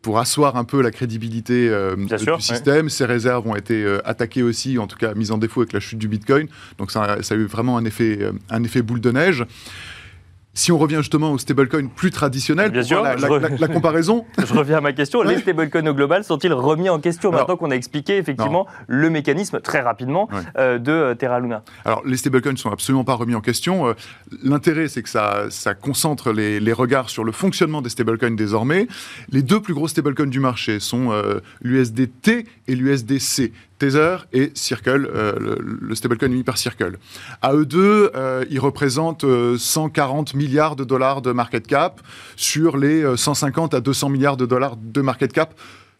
pour 0.00 0.18
asseoir 0.18 0.56
un 0.56 0.64
peu 0.64 0.82
la 0.82 0.90
crédibilité 0.90 1.70
du 1.96 2.08
système. 2.40 2.88
Ces 2.88 3.04
réserves 3.04 3.46
ont 3.46 3.54
été 3.54 3.86
attaquées 4.04 4.42
aussi, 4.42 4.76
en 4.78 4.88
tout 4.88 4.96
cas 4.96 5.14
mises 5.14 5.30
en 5.30 5.38
défaut 5.38 5.60
avec 5.60 5.72
la 5.72 5.78
chute 5.78 5.98
du 5.98 6.08
Bitcoin. 6.08 6.48
Donc 6.78 6.90
ça, 6.90 7.22
ça 7.22 7.34
a 7.34 7.38
eu 7.38 7.44
vraiment 7.44 7.76
un 7.76 7.84
effet, 7.84 8.18
un 8.50 8.64
effet 8.64 8.82
boule 8.82 9.00
de 9.00 9.12
neige. 9.12 9.46
Si 10.54 10.70
on 10.70 10.76
revient 10.76 10.98
justement 10.98 11.32
aux 11.32 11.38
stablecoins 11.38 11.86
plus 11.86 12.10
traditionnels, 12.10 12.70
Bien 12.70 12.82
sûr, 12.82 13.02
la, 13.02 13.68
comparaison. 13.68 14.26
je 14.38 14.52
reviens 14.52 14.78
à 14.78 14.80
ma 14.82 14.92
question. 14.92 15.22
Les 15.22 15.38
stablecoins 15.38 15.86
au 15.86 15.94
global 15.94 16.24
sont-ils 16.24 16.52
remis 16.52 16.90
en 16.90 17.00
question 17.00 17.32
maintenant 17.32 17.56
qu'on 17.56 17.70
a 17.70 17.74
expliqué 17.74 18.18
effectivement 18.18 18.66
le 18.86 19.08
mécanisme 19.08 19.60
très 19.60 19.80
rapidement 19.80 20.28
euh, 20.58 20.78
de 20.78 20.92
euh, 20.92 21.14
Terra 21.14 21.40
Luna? 21.40 21.62
Alors 21.86 22.02
les 22.04 22.18
stablecoins 22.18 22.52
ne 22.52 22.58
sont 22.58 22.70
absolument 22.70 23.04
pas 23.04 23.14
remis 23.14 23.34
en 23.34 23.40
question. 23.40 23.88
Euh, 23.88 23.94
l'intérêt, 24.42 24.88
c'est 24.88 25.02
que 25.02 25.08
ça, 25.08 25.46
ça 25.48 25.74
concentre 25.74 26.32
les, 26.32 26.60
les, 26.60 26.72
regards 26.72 27.08
sur 27.08 27.24
le 27.24 27.32
fonctionnement 27.32 27.80
des 27.80 27.90
stablecoins 27.90 28.32
désormais. 28.32 28.88
Les 29.30 29.42
deux 29.42 29.60
plus 29.60 29.72
gros 29.72 29.88
stablecoins 29.88 30.26
du 30.26 30.40
marché 30.40 30.80
sont 30.80 31.12
l'USDT 31.62 32.46
et 32.68 32.74
l'USDC. 32.74 33.52
Tether 33.82 34.18
et 34.32 34.52
Circle, 34.54 35.10
euh, 35.12 35.56
le, 35.58 35.94
stablecoin 35.96 36.30
émis 36.30 36.44
par 36.44 36.56
Circle. 36.56 36.98
À 37.40 37.52
eux 37.52 37.66
deux, 37.66 38.12
euh, 38.14 38.44
ils 38.48 38.60
représentent 38.60 39.24
140 39.58 40.34
euh, 40.34 40.38
milliards 40.38 40.76
de 40.76 40.84
dollars 40.84 41.20
de 41.20 41.32
market 41.32 41.66
cap 41.66 42.00
sur 42.36 42.76
les 42.76 43.04
150 43.16 43.74
à 43.74 43.80
200 43.80 44.08
milliards 44.08 44.36
de 44.36 44.46
dollars 44.46 44.76
de 44.76 45.00
market 45.00 45.32
cap 45.32 45.54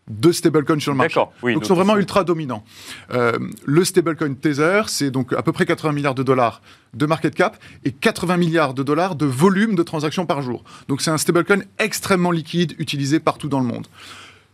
de 0.08 0.30
stablecoins 0.30 0.78
sur 0.78 0.92
le 0.92 0.98
marché. 0.98 1.20
Oui, 1.42 1.54
donc, 1.54 1.64
ils 1.64 1.66
sont 1.66 1.74
vraiment 1.74 1.96
ultra 1.96 2.22
dominants. 2.22 2.62
le 3.10 3.84
stablecoin 3.84 4.34
Tether, 4.34 4.82
c'est 4.86 5.10
donc 5.10 5.32
à 5.32 5.42
peu 5.42 5.50
près 5.50 5.66
80 5.66 5.90
milliards 5.90 6.14
de 6.14 6.22
dollars 6.22 6.62
de 6.94 7.06
market 7.06 7.34
cap 7.34 7.56
et 7.84 7.90
80 7.90 8.36
milliards 8.36 8.74
de 8.74 8.84
dollars 8.84 9.16
de 9.16 9.26
volume 9.26 9.74
de 9.74 9.82
transactions 9.82 10.26
par 10.26 10.40
jour. 10.40 10.62
Donc 10.86 11.02
c'est 11.02 11.10
un 11.10 11.18
stablecoin 11.18 11.62
extrêmement 11.80 12.30
liquide 12.30 12.76
utilisé 12.78 13.18
partout 13.18 13.48
dans 13.48 13.60
le 13.60 13.66
monde. 13.66 13.88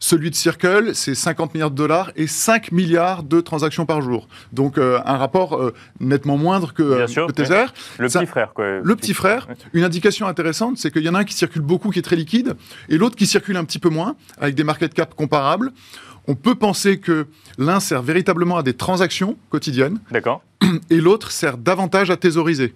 Celui 0.00 0.30
de 0.30 0.34
Circle, 0.34 0.94
c'est 0.94 1.14
50 1.14 1.54
milliards 1.54 1.70
de 1.70 1.76
dollars 1.76 2.12
et 2.14 2.28
5 2.28 2.70
milliards 2.70 3.24
de 3.24 3.40
transactions 3.40 3.84
par 3.84 4.00
jour. 4.00 4.28
Donc 4.52 4.78
euh, 4.78 5.00
un 5.04 5.16
rapport 5.16 5.56
euh, 5.56 5.74
nettement 5.98 6.36
moindre 6.36 6.72
que, 6.72 6.82
euh, 6.82 7.06
Tether. 7.32 7.66
Le 7.98 8.08
petit 8.08 8.26
frère, 8.26 8.52
quoi. 8.54 8.80
Le 8.82 8.96
petit 8.96 9.12
frère. 9.12 9.48
Une 9.72 9.84
indication 9.84 10.26
intéressante, 10.28 10.78
c'est 10.78 10.92
qu'il 10.92 11.02
y 11.02 11.08
en 11.08 11.14
a 11.14 11.20
un 11.20 11.24
qui 11.24 11.34
circule 11.34 11.62
beaucoup, 11.62 11.90
qui 11.90 11.98
est 11.98 12.02
très 12.02 12.16
liquide, 12.16 12.54
et 12.88 12.96
l'autre 12.96 13.16
qui 13.16 13.26
circule 13.26 13.56
un 13.56 13.64
petit 13.64 13.80
peu 13.80 13.88
moins, 13.88 14.14
avec 14.40 14.54
des 14.54 14.64
market 14.64 14.94
cap 14.94 15.14
comparables. 15.14 15.72
On 16.28 16.34
peut 16.34 16.54
penser 16.54 17.00
que 17.00 17.26
l'un 17.56 17.80
sert 17.80 18.02
véritablement 18.02 18.58
à 18.58 18.62
des 18.62 18.74
transactions 18.74 19.36
quotidiennes. 19.50 19.98
Et 20.90 21.00
l'autre 21.00 21.32
sert 21.32 21.56
davantage 21.56 22.10
à 22.10 22.16
thésauriser 22.16 22.74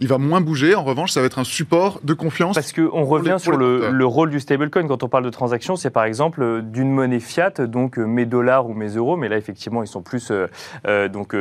il 0.00 0.08
va 0.08 0.18
moins 0.18 0.40
bouger. 0.40 0.74
En 0.74 0.82
revanche, 0.82 1.12
ça 1.12 1.20
va 1.20 1.26
être 1.26 1.38
un 1.38 1.44
support 1.44 2.00
de 2.02 2.14
confiance. 2.14 2.54
Parce 2.54 2.72
qu'on 2.72 3.04
revient 3.04 3.36
sur 3.38 3.56
le, 3.56 4.04
rôle 4.04 4.30
du 4.30 4.40
stablecoin. 4.40 4.88
Quand 4.88 5.02
on 5.02 5.08
parle 5.08 5.24
de 5.24 5.30
transaction, 5.30 5.76
c'est 5.76 5.90
par 5.90 6.04
exemple 6.04 6.42
euh, 6.42 6.62
d'une 6.62 6.90
monnaie 6.90 7.20
fiat, 7.20 7.50
donc 7.50 7.98
euh, 7.98 8.04
mes 8.04 8.26
dollars 8.26 8.68
ou 8.68 8.74
mes 8.74 8.88
euros, 8.88 9.16
mais 9.16 9.28
là, 9.28 9.36
effectivement, 9.36 9.82
ils 9.82 9.86
sont 9.86 10.02
plus 10.02 10.32
euh, 10.32 11.08
donc, 11.08 11.36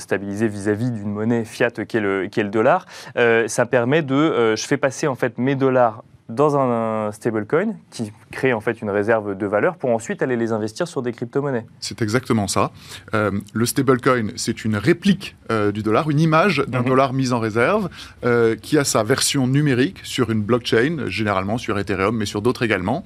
stabilisés 0.00 0.48
vis-à-vis 0.48 0.90
d'une 0.90 1.10
monnaie 1.10 1.44
fiat 1.44 1.70
qui 1.70 1.96
est 1.96 2.00
le, 2.00 2.28
qui 2.28 2.40
est 2.40 2.44
le 2.44 2.50
dollar. 2.50 2.86
ça 3.14 3.66
permet 3.66 4.02
de. 4.02 4.54
je 4.56 4.66
fais 4.66 4.76
passer 4.76 5.06
en 5.06 5.14
fait 5.14 5.38
mes 5.38 5.54
dollars 5.54 6.02
dans 6.28 6.56
un 6.56 7.12
stablecoin 7.12 7.74
qui 7.90 8.10
crée 8.30 8.52
en 8.52 8.60
fait 8.60 8.80
une 8.80 8.90
réserve 8.90 9.36
de 9.36 9.46
valeur 9.46 9.76
pour 9.76 9.90
ensuite 9.90 10.22
aller 10.22 10.36
les 10.36 10.52
investir 10.52 10.88
sur 10.88 11.02
des 11.02 11.12
crypto-monnaies. 11.12 11.66
C'est 11.80 12.00
exactement 12.00 12.48
ça. 12.48 12.70
Euh, 13.12 13.30
le 13.52 13.66
stablecoin, 13.66 14.28
c'est 14.36 14.64
une 14.64 14.76
réplique 14.76 15.36
euh, 15.50 15.70
du 15.70 15.82
dollar, 15.82 16.08
une 16.10 16.20
image 16.20 16.64
d'un 16.66 16.80
mhm. 16.80 16.88
dollar 16.88 17.12
mis 17.12 17.32
en 17.32 17.40
réserve 17.40 17.90
euh, 18.24 18.56
qui 18.56 18.78
a 18.78 18.84
sa 18.84 19.02
version 19.02 19.46
numérique 19.46 20.00
sur 20.02 20.30
une 20.30 20.42
blockchain, 20.42 21.04
généralement 21.08 21.58
sur 21.58 21.78
Ethereum, 21.78 22.16
mais 22.16 22.26
sur 22.26 22.40
d'autres 22.40 22.62
également. 22.62 23.04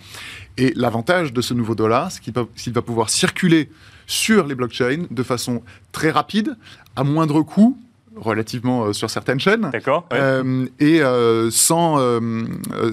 Et 0.56 0.72
l'avantage 0.76 1.32
de 1.32 1.40
ce 1.40 1.54
nouveau 1.54 1.74
dollar, 1.74 2.12
c'est 2.12 2.20
qu'il 2.20 2.72
va 2.72 2.82
pouvoir 2.82 3.10
circuler 3.10 3.68
sur 4.06 4.46
les 4.46 4.54
blockchains 4.54 5.04
de 5.10 5.22
façon 5.22 5.62
très 5.92 6.10
rapide, 6.10 6.56
à 6.96 7.04
moindre 7.04 7.42
coût, 7.42 7.76
relativement 8.20 8.84
euh, 8.84 8.92
sur 8.92 9.10
certaines 9.10 9.40
chaînes. 9.40 9.70
D'accord. 9.72 10.06
Euh, 10.12 10.66
et 10.78 11.02
euh, 11.02 11.50
sans, 11.50 11.98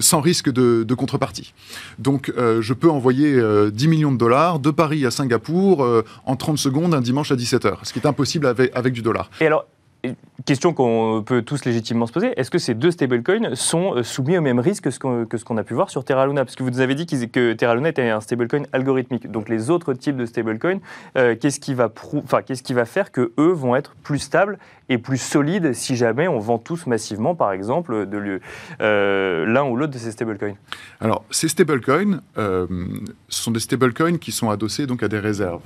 sans 0.00 0.20
risque 0.20 0.50
de, 0.50 0.94
contrepartie. 0.94 1.52
Donc, 1.98 2.32
je 2.36 2.72
peux 2.72 2.90
envoyer 2.90 3.38
10 3.70 3.88
millions 3.88 4.12
de 4.12 4.16
dollars 4.16 4.58
de 4.58 4.70
Paris 4.70 5.04
à 5.04 5.10
Singapour 5.10 5.86
en 6.24 6.36
30 6.36 6.56
secondes 6.56 6.94
un 6.94 7.02
dimanche 7.02 7.30
à 7.30 7.36
17h, 7.36 7.76
ce 7.82 7.92
qui 7.92 7.98
est 7.98 8.06
impossible 8.06 8.46
avec, 8.46 8.72
avec 8.74 8.94
du 8.94 9.02
dollar. 9.02 9.30
Et 9.40 9.46
alors, 9.46 9.66
question 10.46 10.72
qu'on 10.72 11.22
peut 11.26 11.42
tous 11.42 11.64
légitimement 11.64 12.06
se 12.06 12.12
poser, 12.12 12.32
est-ce 12.38 12.50
que 12.50 12.58
ces 12.58 12.74
deux 12.74 12.90
stablecoins 12.90 13.54
sont 13.54 13.96
euh, 13.96 14.02
soumis 14.02 14.38
au 14.38 14.40
même 14.40 14.60
risque 14.60 14.84
que 14.84 14.90
ce 14.90 15.44
qu'on 15.44 15.56
a 15.56 15.64
pu 15.64 15.74
voir 15.74 15.90
sur 15.90 16.04
Terra 16.04 16.26
Luna? 16.26 16.44
Parce 16.44 16.54
que 16.54 16.62
vous 16.62 16.70
nous 16.70 16.80
avez 16.80 16.94
dit 16.94 17.06
que 17.06 17.52
Terra 17.52 17.74
Luna 17.74 17.88
était 17.88 18.08
un 18.08 18.20
stablecoin 18.20 18.62
algorithmique. 18.72 19.30
Donc 19.30 19.48
les 19.48 19.70
autres 19.70 19.92
types 19.92 20.16
de 20.16 20.24
stablecoins, 20.24 20.78
euh, 21.16 21.34
qu'est-ce 21.34 21.60
qui, 21.60 21.74
va 21.74 22.84
faire 22.84 23.12
que 23.12 23.32
eux 23.38 23.52
vont 23.52 23.76
être 23.76 23.94
plus 24.02 24.18
stables 24.18 24.58
et 24.88 24.98
plus 24.98 25.18
solides 25.18 25.72
si 25.72 25.96
jamais 25.96 26.28
on 26.28 26.38
vend 26.38 26.58
tous 26.58 26.86
massivement, 26.86 27.34
par 27.34 27.52
exemple, 27.52 28.06
euh, 28.80 29.46
l'un 29.46 29.64
ou 29.64 29.76
l'autre 29.76 29.92
de 29.92 29.98
ces 29.98 30.12
stablecoins? 30.12 30.54
Alors, 31.00 31.24
ces 31.30 31.48
stablecoins, 31.48 32.20
ce 32.36 32.66
sont 33.28 33.50
des 33.50 33.60
stablecoins 33.60 34.18
qui 34.18 34.32
sont 34.32 34.50
adossés 34.50 34.86
donc 34.86 35.02
à 35.02 35.08
des 35.08 35.18
réserves. 35.18 35.62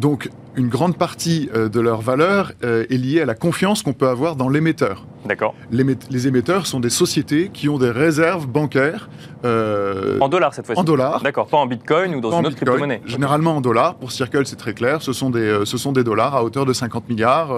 Donc, 0.00 0.28
une 0.56 0.68
grande 0.68 0.96
partie 0.96 1.48
euh, 1.54 1.68
de 1.68 1.80
leur 1.80 2.00
valeur 2.00 2.52
euh, 2.62 2.84
est 2.90 2.96
liée 2.96 3.20
à 3.20 3.26
la 3.26 3.34
confiance 3.34 3.82
qu'on 3.82 3.92
peut 3.92 4.08
avoir 4.08 4.36
dans 4.36 4.48
l'émetteur. 4.48 5.06
D'accord. 5.24 5.54
Les, 5.70 6.28
émetteurs 6.28 6.66
sont 6.66 6.80
des 6.80 6.90
sociétés 6.90 7.50
qui 7.52 7.68
ont 7.68 7.78
des 7.78 7.90
réserves 7.90 8.46
bancaires. 8.46 9.08
Euh, 9.44 10.18
en 10.20 10.28
dollars 10.28 10.52
cette 10.54 10.66
fois-ci 10.66 10.80
En 10.80 10.84
dollars. 10.84 11.22
D'accord, 11.22 11.46
pas 11.46 11.56
en 11.56 11.66
bitcoin 11.66 12.14
ou 12.14 12.20
dans 12.20 12.38
une 12.38 12.46
autre 12.46 12.56
crypto-monnaie. 12.56 13.00
Généralement 13.06 13.56
en 13.56 13.60
dollars. 13.60 13.94
Pour 13.94 14.12
Circle, 14.12 14.46
c'est 14.46 14.56
très 14.56 14.74
clair. 14.74 15.00
Ce 15.00 15.12
sont, 15.12 15.30
des, 15.30 15.60
ce 15.64 15.78
sont 15.78 15.92
des 15.92 16.04
dollars 16.04 16.36
à 16.36 16.44
hauteur 16.44 16.66
de 16.66 16.72
50 16.72 17.08
milliards. 17.08 17.54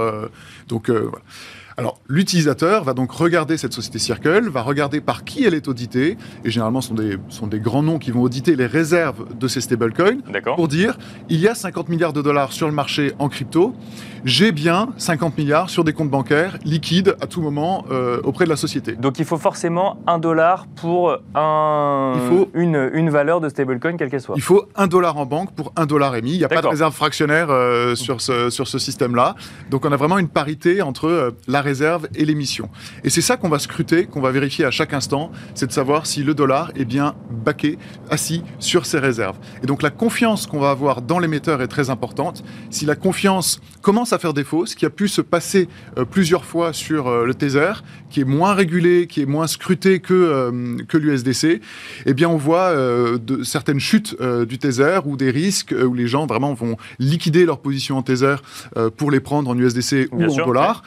donc 0.69 0.91
voilà. 0.91 1.25
Alors, 1.79 2.01
l'utilisateur 2.09 2.85
va 2.85 2.95
donc 2.95 3.13
regarder 3.13 3.59
cette 3.59 3.75
société 3.75 3.99
Circle, 3.99 4.49
va 4.49 4.63
regarder 4.63 5.03
par 5.03 5.25
qui 5.25 5.45
elle 5.45 5.53
est 5.53 5.69
auditée, 5.69 6.17
et 6.43 6.51
généralement, 6.51 6.81
ce 6.81 6.89
sont 6.89 6.95
des, 6.95 7.19
sont 7.29 7.47
des 7.47 7.61
grands 7.61 7.83
noms 7.83 7.99
qui 7.99 8.11
vont 8.11 8.23
auditer 8.23 8.57
les 8.57 8.65
réserves 8.65 9.27
de 9.39 9.47
ces 9.47 9.61
stablecoins, 9.61 10.23
pour 10.55 10.69
dire, 10.69 10.97
il 11.29 11.39
y 11.39 11.49
a 11.49 11.55
50 11.55 11.91
milliards 11.91 12.15
de 12.15 12.23
dollars 12.23 12.53
sur 12.53 12.67
le 12.67 12.73
marché 12.73 13.13
en 13.19 13.29
crypto, 13.29 13.75
j'ai 14.25 14.53
bien 14.53 14.89
50 14.97 15.37
milliards 15.37 15.69
sur 15.69 15.85
des 15.85 15.93
comptes 15.93 16.11
bancaires 16.11 16.59
liquides 16.65 17.15
à 17.21 17.27
tout 17.27 17.43
moment 17.43 17.85
euh, 17.91 18.23
auprès 18.25 18.47
de 18.47 18.51
la 18.51 18.57
société. 18.57 18.93
Donc, 18.93 19.19
il 19.19 19.27
faut 19.27 19.37
forcément 19.37 19.99
un 20.07 20.19
dollar 20.19 20.67
pour 20.77 21.19
un, 21.35 22.13
il 22.15 22.29
faut, 22.29 22.49
une, 22.55 22.91
une 22.95 23.11
valeur 23.11 23.43
de 23.43 23.51
stablecoin, 23.51 23.99
quelle 23.99 24.11
qu'elle 24.11 24.23
soit. 24.23 24.35
Il 24.37 24.43
faut 24.43 24.67
un 24.77 24.87
dollar 24.87 25.19
en 25.19 25.27
banque 25.27 25.53
pour 25.53 25.73
un 25.77 25.85
dollar 25.85 26.17
émis. 26.17 26.33
Il 26.33 26.39
n'y 26.39 26.45
a 26.45 26.49
pas 26.49 26.63
de 26.63 26.67
réserve 26.67 26.95
fractionnaire 26.95 27.51
euh, 27.51 27.95
sur 27.95 28.23
ce, 28.23 28.49
sur 28.49 28.67
ce 28.67 28.79
système-là. 28.79 29.35
Donc, 29.71 29.85
on 29.85 29.93
a 29.93 29.97
vraiment 29.97 30.19
une 30.19 30.29
parité 30.29 30.81
entre 30.81 31.07
euh, 31.07 31.31
la 31.47 31.66
réserve 31.67 32.09
et 32.15 32.25
l'émission. 32.25 32.71
Et 33.05 33.11
c'est 33.11 33.21
ça 33.21 33.37
qu'on 33.37 33.51
va 33.51 33.59
scruter, 33.59 34.07
qu'on 34.07 34.21
va 34.21 34.31
vérifier 34.31 34.65
à 34.65 34.71
chaque 34.71 34.95
instant, 34.95 35.31
c'est 35.55 35.67
de 35.67 35.73
savoir 35.73 36.07
si 36.07 36.23
le 36.23 36.33
dollar 36.33 36.73
est 36.77 36.85
bien 36.85 37.15
baqué, 37.31 37.79
assis 38.11 38.43
sur 38.59 38.87
ses 38.87 38.99
réserves. 38.99 39.37
Et 39.63 39.67
donc 39.67 39.83
la 39.83 39.91
confiance 39.91 40.47
qu'on 40.47 40.61
va 40.61 40.71
avoir 40.71 41.03
dans 41.03 41.19
l'émetteur 41.19 41.61
est 41.61 41.69
très 41.69 41.91
importante. 41.91 42.45
Si 42.71 42.87
la 42.87 42.97
confiance 42.97 43.61
commence 43.83 44.13
à 44.13 44.19
faire 44.19 44.35
défaut, 44.35 44.67
ce 44.67 44.77
qui 44.77 44.87
a 44.87 44.91
pu 44.91 45.09
se 45.09 45.21
passer 45.21 45.69
euh, 45.99 46.05
plusieurs 46.05 46.45
fois 46.45 46.73
sur 46.73 47.09
euh, 47.09 47.25
le 47.25 47.35
Tether, 47.35 47.73
qui 48.11 48.21
est 48.21 48.25
moins 48.25 48.55
régulé, 48.55 49.07
qui 49.07 49.23
est 49.23 49.27
moins 49.27 49.47
scruté 49.47 50.01
que, 50.01 50.15
euh, 50.15 50.77
que 50.89 50.97
l'USDC, 50.97 51.61
eh 52.07 52.15
bien 52.15 52.29
on 52.29 52.37
voit 52.37 52.75
de, 52.77 53.43
certaines 53.43 53.81
chutes 53.81 54.17
du 54.49 54.59
Tether 54.59 55.01
ou 55.05 55.17
des 55.17 55.31
risques 55.31 55.75
où 55.87 55.95
les 55.95 56.07
gens 56.07 56.27
vraiment 56.27 56.55
vont 56.55 56.77
liquider 56.99 57.45
leur 57.45 57.59
position 57.59 57.99
en 57.99 58.03
Tether 58.03 58.37
pour 58.97 59.11
les 59.11 59.21
prendre 59.21 59.51
en 59.51 59.59
USDC 59.59 60.09
ou 60.13 60.25
en 60.25 60.47
dollars, 60.47 60.83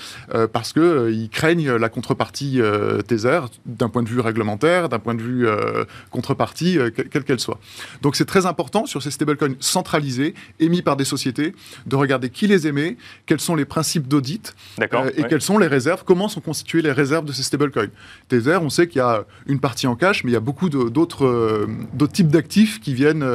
parce 0.53 0.68
parce 0.69 0.73
qu'ils 0.73 1.23
euh, 1.23 1.27
craignent 1.31 1.71
la 1.71 1.89
contrepartie 1.89 2.61
euh, 2.61 3.01
Tether 3.01 3.41
d'un 3.65 3.89
point 3.89 4.03
de 4.03 4.09
vue 4.09 4.19
réglementaire, 4.19 4.89
d'un 4.89 4.99
point 4.99 5.15
de 5.15 5.21
vue 5.21 5.47
euh, 5.47 5.85
contrepartie, 6.11 6.77
quelle 7.11 7.23
qu'elle 7.23 7.39
soit. 7.39 7.59
Donc 8.01 8.15
c'est 8.15 8.25
très 8.25 8.45
important 8.45 8.85
sur 8.85 9.01
ces 9.01 9.09
stablecoins 9.09 9.55
centralisés, 9.59 10.35
émis 10.59 10.81
par 10.81 10.95
des 10.95 11.05
sociétés, 11.05 11.55
de 11.85 11.95
regarder 11.95 12.29
qui 12.29 12.47
les 12.47 12.67
émet, 12.67 12.97
quels 13.25 13.39
sont 13.39 13.55
les 13.55 13.65
principes 13.65 14.07
d'audit 14.07 14.55
et 14.79 15.23
quelles 15.23 15.41
sont 15.41 15.57
les 15.57 15.67
réserves, 15.67 16.03
comment 16.05 16.27
sont 16.27 16.41
constituées 16.41 16.81
les 16.81 16.91
réserves 16.91 17.25
de 17.25 17.31
ces 17.31 17.43
stablecoins. 17.43 17.89
Tether, 18.27 18.59
on 18.61 18.69
sait 18.69 18.87
qu'il 18.87 18.97
y 18.97 19.01
a 19.01 19.25
une 19.47 19.59
partie 19.59 19.87
en 19.87 19.95
cash, 19.95 20.23
mais 20.23 20.31
il 20.31 20.33
y 20.33 20.37
a 20.37 20.41
beaucoup 20.41 20.69
d'autres 20.69 21.67
types 22.11 22.29
d'actifs 22.29 22.79
qui 22.79 22.93
viennent 22.93 23.25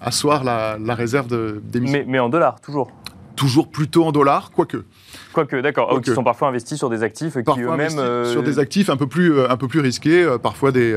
asseoir 0.00 0.44
la, 0.44 0.94
réserve 0.94 1.28
d'émission. 1.62 1.98
Mais, 1.98 2.04
mais 2.06 2.18
en 2.18 2.28
dollars, 2.28 2.60
toujours 2.60 2.90
Toujours 3.42 3.66
plutôt 3.66 4.04
en 4.04 4.12
dollars, 4.12 4.52
quoique. 4.52 4.84
Quoique, 5.32 5.56
d'accord. 5.56 5.88
Quoique. 5.88 6.04
Qui 6.04 6.14
sont 6.14 6.22
parfois 6.22 6.46
investis 6.46 6.78
sur 6.78 6.88
des 6.88 7.02
actifs 7.02 7.38
qui 7.42 7.60
eux-mêmes. 7.60 7.98
Euh, 7.98 8.24
sur 8.24 8.44
des 8.44 8.60
actifs 8.60 8.88
un 8.88 8.96
peu 8.96 9.08
plus, 9.08 9.32
euh, 9.32 9.50
un 9.50 9.56
peu 9.56 9.66
plus 9.66 9.80
risqués, 9.80 10.22
euh, 10.22 10.38
parfois 10.38 10.70
des, 10.70 10.94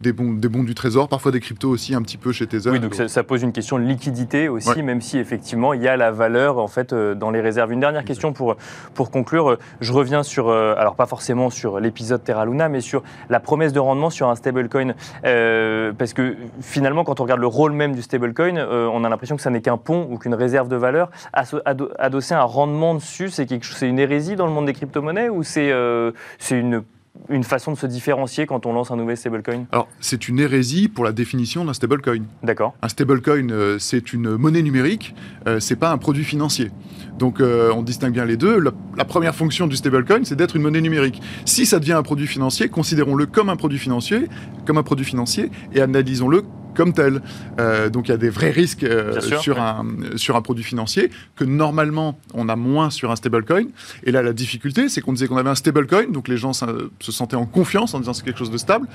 des, 0.00 0.14
bons, 0.14 0.32
des 0.32 0.48
bons 0.48 0.62
du 0.62 0.74
trésor, 0.74 1.06
parfois 1.10 1.32
des 1.32 1.40
cryptos 1.40 1.68
aussi 1.68 1.94
un 1.94 2.00
petit 2.00 2.16
peu 2.16 2.32
chez 2.32 2.46
Tether. 2.46 2.70
Oui, 2.70 2.80
donc 2.80 2.94
ça, 2.94 3.22
pose 3.24 3.42
une 3.42 3.52
question 3.52 3.78
de 3.78 3.84
liquidité 3.84 4.48
aussi, 4.48 4.82
même 4.82 5.02
si 5.02 5.18
effectivement 5.18 5.74
il 5.74 5.82
y 5.82 5.88
a 5.88 5.98
la 5.98 6.10
valeur 6.10 6.56
en 6.56 6.66
fait 6.66 6.94
dans 6.94 7.30
les 7.30 7.42
réserves. 7.42 7.72
Une 7.72 7.80
dernière 7.80 8.06
question 8.06 8.32
pour, 8.32 8.56
pour 8.94 9.10
conclure. 9.10 9.58
Je 9.82 9.92
reviens 9.92 10.22
sur, 10.22 10.50
alors 10.50 10.94
pas 10.94 11.04
forcément 11.04 11.50
sur 11.50 11.78
l'épisode 11.78 12.24
Terra 12.24 12.46
Luna, 12.46 12.70
mais 12.70 12.80
sur 12.80 13.02
la 13.28 13.38
promesse 13.38 13.74
de 13.74 13.80
rendement 13.80 14.08
sur 14.08 14.30
un 14.30 14.34
stablecoin. 14.34 14.94
parce 15.22 16.14
que 16.14 16.36
finalement, 16.62 17.04
quand 17.04 17.20
on 17.20 17.24
regarde 17.24 17.40
le 17.40 17.46
rôle 17.46 17.72
même 17.72 17.94
du 17.94 18.00
stablecoin, 18.00 18.56
on 18.66 19.04
a 19.04 19.10
l'impression 19.10 19.36
que 19.36 19.42
ça 19.42 19.50
n'est 19.50 19.60
qu'un 19.60 19.76
pont 19.76 20.08
ou 20.10 20.16
qu'une 20.16 20.34
réserve 20.34 20.68
de 20.68 20.76
valeur 20.76 21.10
adossée 21.49 21.49
à 21.64 21.74
un 21.74 22.42
rendement 22.42 22.94
dessus 22.94 23.30
c'est 23.30 23.50
une 23.82 23.98
hérésie 23.98 24.36
dans 24.36 24.46
le 24.46 24.52
monde 24.52 24.66
des 24.66 24.72
crypto-monnaies 24.72 25.28
ou 25.28 25.42
c'est 25.42 25.70
euh, 25.70 26.12
une 26.50 26.82
une 27.28 27.42
façon 27.42 27.72
de 27.72 27.76
se 27.76 27.86
différencier 27.86 28.46
quand 28.46 28.66
on 28.66 28.72
lance 28.72 28.92
un 28.92 28.96
nouvel 28.96 29.16
stablecoin? 29.16 29.66
Alors, 29.72 29.88
c'est 30.00 30.28
une 30.28 30.38
hérésie 30.38 30.88
pour 30.88 31.04
la 31.04 31.10
définition 31.10 31.64
d'un 31.64 31.74
stablecoin. 31.74 32.22
D'accord. 32.44 32.74
Un 32.82 32.88
stablecoin, 32.88 33.50
euh, 33.50 33.78
c'est 33.80 34.12
une 34.12 34.36
monnaie 34.36 34.62
numérique, 34.62 35.14
euh, 35.48 35.58
c'est 35.58 35.74
pas 35.76 35.90
un 35.90 35.98
produit 35.98 36.22
financier. 36.24 36.70
Donc, 37.18 37.40
on 37.40 37.82
distingue 37.82 38.14
bien 38.14 38.24
les 38.24 38.38
deux. 38.38 38.58
La, 38.58 38.70
la 38.96 39.04
première 39.04 39.34
fonction 39.34 39.66
du 39.66 39.76
stablecoin, 39.76 40.20
c'est 40.24 40.36
d'être 40.36 40.56
une 40.56 40.62
monnaie 40.62 40.80
numérique. 40.80 41.20
Si 41.44 41.66
ça 41.66 41.78
devient 41.78 41.92
un 41.92 42.02
produit 42.02 42.26
financier, 42.26 42.70
considérons-le 42.70 43.26
comme 43.26 43.50
un 43.50 43.56
produit 43.56 43.78
financier, 43.78 44.26
comme 44.64 44.78
un 44.78 44.82
produit 44.82 45.04
financier, 45.04 45.50
et 45.74 45.82
analysons-le 45.82 46.44
comme 46.74 46.92
tel. 46.92 47.22
Euh, 47.58 47.90
donc 47.90 48.08
il 48.08 48.10
y 48.10 48.14
a 48.14 48.18
des 48.18 48.30
vrais 48.30 48.50
risques 48.50 48.84
euh, 48.84 49.20
sur, 49.20 49.60
un, 49.60 49.86
sur 50.16 50.36
un 50.36 50.42
produit 50.42 50.64
financier 50.64 51.10
que 51.36 51.44
normalement 51.44 52.18
on 52.34 52.48
a 52.48 52.56
moins 52.56 52.90
sur 52.90 53.10
un 53.10 53.16
stablecoin. 53.16 53.66
Et 54.04 54.12
là 54.12 54.22
la 54.22 54.32
difficulté 54.32 54.88
c'est 54.88 55.00
qu'on 55.00 55.12
disait 55.12 55.26
qu'on 55.26 55.36
avait 55.36 55.50
un 55.50 55.54
stablecoin, 55.54 56.10
donc 56.10 56.28
les 56.28 56.36
gens 56.36 56.52
se 56.52 57.12
sentaient 57.12 57.36
en 57.36 57.46
confiance 57.46 57.94
en 57.94 58.00
disant 58.00 58.12
c'est 58.12 58.24
quelque 58.24 58.38
chose 58.38 58.50
de 58.50 58.58
stable, 58.58 58.86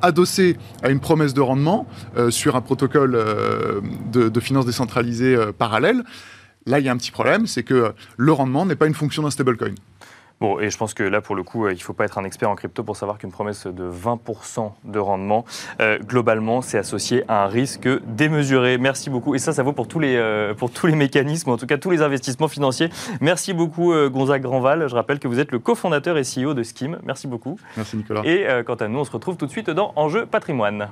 adossé 0.00 0.56
à 0.82 0.90
une 0.90 1.00
promesse 1.00 1.34
de 1.34 1.40
rendement 1.40 1.86
euh, 2.16 2.30
sur 2.30 2.56
un 2.56 2.60
protocole 2.60 3.18
de, 4.12 4.28
de 4.28 4.40
finance 4.40 4.66
décentralisée 4.66 5.36
parallèle. 5.58 6.02
Là, 6.66 6.78
il 6.78 6.86
y 6.86 6.88
a 6.88 6.92
un 6.92 6.96
petit 6.96 7.10
problème, 7.10 7.46
c'est 7.46 7.64
que 7.64 7.92
le 8.16 8.32
rendement 8.32 8.64
n'est 8.64 8.76
pas 8.76 8.86
une 8.86 8.94
fonction 8.94 9.22
d'un 9.22 9.30
stablecoin. 9.30 9.74
Bon, 10.42 10.58
et 10.58 10.70
je 10.70 10.76
pense 10.76 10.92
que 10.92 11.04
là, 11.04 11.20
pour 11.20 11.36
le 11.36 11.44
coup, 11.44 11.66
euh, 11.66 11.72
il 11.72 11.76
ne 11.76 11.80
faut 11.80 11.92
pas 11.92 12.04
être 12.04 12.18
un 12.18 12.24
expert 12.24 12.50
en 12.50 12.56
crypto 12.56 12.82
pour 12.82 12.96
savoir 12.96 13.16
qu'une 13.16 13.30
promesse 13.30 13.68
de 13.68 13.88
20% 13.88 14.72
de 14.82 14.98
rendement, 14.98 15.44
euh, 15.80 16.00
globalement, 16.00 16.62
c'est 16.62 16.78
associé 16.78 17.22
à 17.28 17.44
un 17.44 17.46
risque 17.46 17.88
démesuré. 18.06 18.76
Merci 18.76 19.08
beaucoup. 19.08 19.36
Et 19.36 19.38
ça, 19.38 19.52
ça 19.52 19.62
vaut 19.62 19.72
pour 19.72 19.86
tous 19.86 20.00
les, 20.00 20.16
euh, 20.16 20.52
pour 20.52 20.72
tous 20.72 20.88
les 20.88 20.96
mécanismes, 20.96 21.50
en 21.50 21.56
tout 21.56 21.66
cas 21.66 21.78
tous 21.78 21.90
les 21.90 22.02
investissements 22.02 22.48
financiers. 22.48 22.88
Merci 23.20 23.52
beaucoup, 23.52 23.94
Gonzague 24.10 24.42
Grandval. 24.42 24.88
Je 24.88 24.94
rappelle 24.96 25.20
que 25.20 25.28
vous 25.28 25.38
êtes 25.38 25.52
le 25.52 25.60
cofondateur 25.60 26.18
et 26.18 26.22
CEO 26.22 26.54
de 26.54 26.64
Skim. 26.64 26.98
Merci 27.04 27.28
beaucoup. 27.28 27.56
Merci, 27.76 27.98
Nicolas. 27.98 28.22
Et 28.24 28.44
quant 28.66 28.74
à 28.74 28.88
nous, 28.88 28.98
on 28.98 29.04
se 29.04 29.12
retrouve 29.12 29.36
tout 29.36 29.46
de 29.46 29.52
suite 29.52 29.70
dans 29.70 29.92
Enjeu 29.94 30.26
patrimoine. 30.26 30.88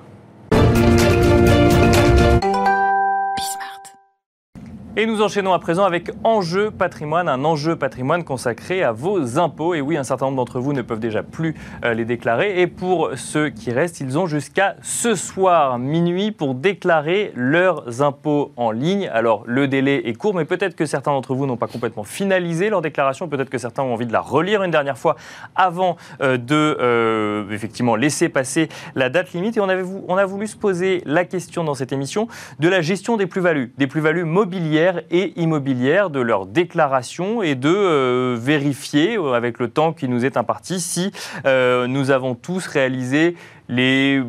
Et 4.96 5.06
nous 5.06 5.22
enchaînons 5.22 5.52
à 5.52 5.60
présent 5.60 5.84
avec 5.84 6.10
Enjeu 6.24 6.72
patrimoine, 6.72 7.28
un 7.28 7.44
enjeu 7.44 7.76
patrimoine 7.76 8.24
consacré 8.24 8.82
à 8.82 8.90
vos 8.90 9.38
impôts. 9.38 9.72
Et 9.74 9.80
oui, 9.80 9.96
un 9.96 10.02
certain 10.02 10.26
nombre 10.26 10.38
d'entre 10.38 10.58
vous 10.58 10.72
ne 10.72 10.82
peuvent 10.82 10.98
déjà 10.98 11.22
plus 11.22 11.54
euh, 11.84 11.94
les 11.94 12.04
déclarer. 12.04 12.60
Et 12.60 12.66
pour 12.66 13.10
ceux 13.14 13.50
qui 13.50 13.70
restent, 13.70 14.00
ils 14.00 14.18
ont 14.18 14.26
jusqu'à 14.26 14.74
ce 14.82 15.14
soir 15.14 15.78
minuit 15.78 16.32
pour 16.32 16.56
déclarer 16.56 17.30
leurs 17.36 18.02
impôts 18.02 18.52
en 18.56 18.72
ligne. 18.72 19.08
Alors 19.12 19.44
le 19.46 19.68
délai 19.68 20.08
est 20.08 20.14
court, 20.14 20.34
mais 20.34 20.44
peut-être 20.44 20.74
que 20.74 20.86
certains 20.86 21.12
d'entre 21.12 21.36
vous 21.36 21.46
n'ont 21.46 21.56
pas 21.56 21.68
complètement 21.68 22.02
finalisé 22.02 22.68
leur 22.68 22.82
déclaration. 22.82 23.28
Peut-être 23.28 23.48
que 23.48 23.58
certains 23.58 23.84
ont 23.84 23.92
envie 23.92 24.06
de 24.06 24.12
la 24.12 24.20
relire 24.20 24.64
une 24.64 24.72
dernière 24.72 24.98
fois 24.98 25.14
avant 25.54 25.96
euh, 26.20 26.36
de 26.36 26.76
euh, 26.80 27.48
effectivement 27.52 27.94
laisser 27.94 28.28
passer 28.28 28.68
la 28.96 29.08
date 29.08 29.32
limite. 29.34 29.56
Et 29.56 29.60
on, 29.60 29.68
avait, 29.68 29.84
on 30.08 30.16
a 30.16 30.26
voulu 30.26 30.48
se 30.48 30.56
poser 30.56 31.00
la 31.06 31.24
question 31.24 31.62
dans 31.62 31.74
cette 31.74 31.92
émission 31.92 32.26
de 32.58 32.68
la 32.68 32.82
gestion 32.82 33.16
des 33.16 33.28
plus-values, 33.28 33.72
des 33.78 33.86
plus-values 33.86 34.24
mobilières 34.24 34.79
et 35.10 35.32
immobilière 35.40 36.10
de 36.10 36.20
leurs 36.20 36.46
déclarations 36.46 37.42
et 37.42 37.54
de 37.54 37.68
euh, 37.68 38.36
vérifier 38.38 39.16
euh, 39.16 39.32
avec 39.32 39.58
le 39.58 39.68
temps 39.68 39.92
qui 39.92 40.08
nous 40.08 40.24
est 40.24 40.36
imparti 40.36 40.80
si 40.80 41.12
euh, 41.46 41.86
nous 41.86 42.10
avons 42.10 42.34
tous 42.34 42.66
réalisé 42.66 43.36
les 43.68 44.22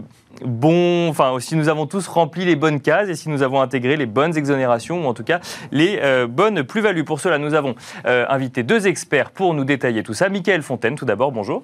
bons, 0.45 1.09
enfin 1.09 1.35
si 1.39 1.55
nous 1.55 1.69
avons 1.69 1.87
tous 1.87 2.07
rempli 2.07 2.45
les 2.45 2.55
bonnes 2.55 2.79
cases 2.79 3.09
et 3.09 3.15
si 3.15 3.29
nous 3.29 3.43
avons 3.43 3.61
intégré 3.61 3.97
les 3.97 4.05
bonnes 4.05 4.37
exonérations 4.37 5.05
ou 5.05 5.07
en 5.07 5.13
tout 5.13 5.23
cas 5.23 5.39
les 5.71 5.99
bonnes 6.27 6.63
plus-values. 6.63 7.03
Pour 7.03 7.19
cela, 7.19 7.37
nous 7.37 7.53
avons 7.53 7.75
invité 8.05 8.63
deux 8.63 8.87
experts 8.87 9.31
pour 9.31 9.53
nous 9.53 9.65
détailler 9.65 10.03
tout 10.03 10.13
ça. 10.13 10.29
Michael 10.29 10.61
Fontaine, 10.61 10.95
tout 10.95 11.05
d'abord, 11.05 11.31
bonjour. 11.31 11.63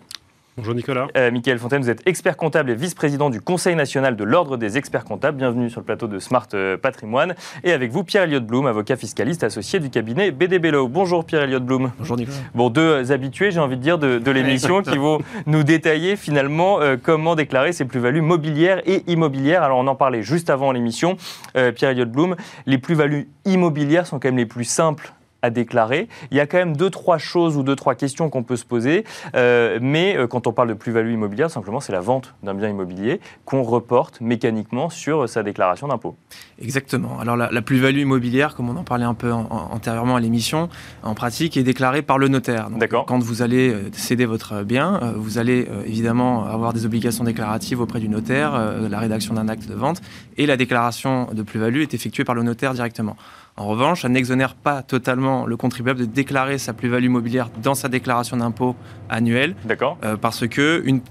Bonjour 0.58 0.74
Nicolas. 0.74 1.06
Euh, 1.16 1.30
Michael 1.30 1.60
Fontaine, 1.60 1.84
vous 1.84 1.90
êtes 1.92 2.02
expert 2.08 2.36
comptable 2.36 2.72
et 2.72 2.76
vice-président 2.76 3.30
du 3.30 3.42
Conseil 3.42 3.76
national 3.76 4.16
de 4.16 4.24
l'Ordre 4.24 4.58
des 4.58 4.76
experts 4.80 5.06
comptables. 5.06 5.38
Bienvenue 5.38 5.70
sur 5.70 5.82
le 5.82 5.86
plateau 5.86 6.08
de 6.08 6.18
Smart 6.18 6.48
euh, 6.56 6.78
Patrimoine. 6.78 7.36
Et 7.64 7.74
avec 7.74 7.92
vous, 7.92 8.04
Pierre-Eliott 8.04 8.44
Blum, 8.44 8.66
avocat 8.66 8.96
fiscaliste 8.96 9.44
associé 9.44 9.80
du 9.80 9.92
cabinet 9.92 10.32
BD 10.32 10.58
Bello. 10.58 10.88
Bonjour 10.88 11.26
Pierre-Eliott 11.26 11.64
Blum. 11.64 11.92
Bonjour 12.00 12.18
Nicolas. 12.18 12.38
Bon, 12.56 12.72
deux 12.72 13.12
habitués, 13.12 13.52
j'ai 13.52 13.60
envie 13.60 13.78
de 13.78 13.84
dire, 13.84 14.00
de, 14.00 14.32
l'émission 14.32 14.82
qui 14.82 14.98
vont 14.98 15.20
nous 15.46 15.64
détailler 15.64 16.16
finalement 16.16 16.82
euh, 16.82 16.98
comment 17.00 17.36
déclarer 17.36 17.72
ses 17.72 17.86
plus-values 17.86 18.22
mobilières 18.22 18.82
et 18.88 19.04
immobilières. 19.06 19.62
Alors 19.62 19.78
on 19.78 19.86
en 19.86 19.96
parlait 19.96 20.24
juste 20.24 20.50
avant 20.50 20.72
l'émission. 20.72 21.18
Pierre-Eliott 21.54 22.10
Blum, 22.10 22.36
les 22.66 22.80
plus-values 22.80 23.30
immobilières 23.46 24.08
sont 24.08 24.20
quand 24.20 24.30
même 24.30 24.38
les 24.38 24.48
plus 24.48 24.66
simples 24.66 25.14
à 25.48 25.50
déclarer. 25.50 26.08
Il 26.30 26.38
y 26.38 26.40
a 26.40 26.46
quand 26.46 26.58
même 26.58 26.76
deux, 26.76 26.90
trois 26.90 27.18
choses 27.18 27.58
ou 27.58 27.64
deux, 27.64 27.76
trois 27.76 27.96
questions 27.96 28.30
qu'on 28.30 28.44
peut 28.44 28.58
se 28.58 28.66
poser. 28.66 29.06
Euh, 29.36 29.80
mais 29.82 30.16
euh, 30.16 30.28
quand 30.28 30.46
on 30.46 30.54
parle 30.54 30.70
de 30.70 30.74
plus-value 30.74 31.14
immobilière, 31.14 31.50
simplement, 31.50 31.80
c'est 31.80 31.94
la 31.94 32.02
vente 32.02 32.36
d'un 32.44 32.54
bien 32.54 32.70
immobilier 32.70 33.20
qu'on 33.46 33.64
reporte 33.64 34.22
mécaniquement 34.22 34.90
sur 34.90 35.28
sa 35.28 35.42
déclaration 35.42 35.88
d'impôt. 35.88 36.16
Exactement. 36.62 37.20
Alors 37.20 37.38
la, 37.38 37.62
plus-value 37.62 38.00
immobilière, 38.00 38.56
comme 38.56 38.70
on 38.70 38.76
en 38.76 38.84
parlait 38.84 39.06
un 39.06 39.14
peu 39.14 39.32
antérieurement 39.32 40.16
à 40.16 40.20
l'émission, 40.20 40.70
en 41.04 41.16
pratique 41.16 41.58
est 41.58 41.64
déclarée 41.64 42.02
par 42.02 42.18
le 42.18 42.28
notaire. 42.28 42.70
D'accord. 42.70 43.06
Quand 43.06 43.20
vous 43.20 43.42
allez 43.42 43.74
céder 43.94 44.26
votre 44.26 44.64
bien, 44.64 45.14
vous 45.16 45.38
allez 45.38 45.68
évidemment 45.86 46.46
avoir 46.46 46.74
des 46.74 46.86
obligations 46.86 47.24
déclaratives 47.24 47.80
auprès 47.80 48.00
du 48.00 48.10
notaire, 48.10 48.60
la 48.90 49.00
rédaction 49.00 49.34
d'un 49.34 49.48
acte 49.48 49.68
de 49.68 49.74
vente, 49.74 50.02
et 50.38 50.46
la 50.46 50.58
déclaration 50.58 51.28
de 51.32 51.42
plus-value 51.42 51.82
est 51.82 51.94
effectuée 51.94 52.24
par 52.24 52.36
le 52.36 52.44
notaire 52.44 52.74
directement. 52.74 53.16
En 53.60 53.66
revanche, 53.66 54.04
ça 54.04 54.10
n'exonère 54.10 54.54
pas 54.54 54.84
totalement 54.84 55.48
le 55.48 55.58
contribuable 55.58 56.00
de 56.00 56.06
déclarer 56.06 56.60
sa 56.60 56.74
plus-value 56.74 57.06
immobilière 57.06 57.50
dans 57.64 57.74
sa 57.74 57.90
déclaration 57.90 58.38
d'impôt 58.38 58.76
annuelle. 59.10 59.56
D'accord. 59.66 59.98
Euh, 60.06 60.16
parce 60.16 60.48
que 60.48 60.84
une, 60.86 61.02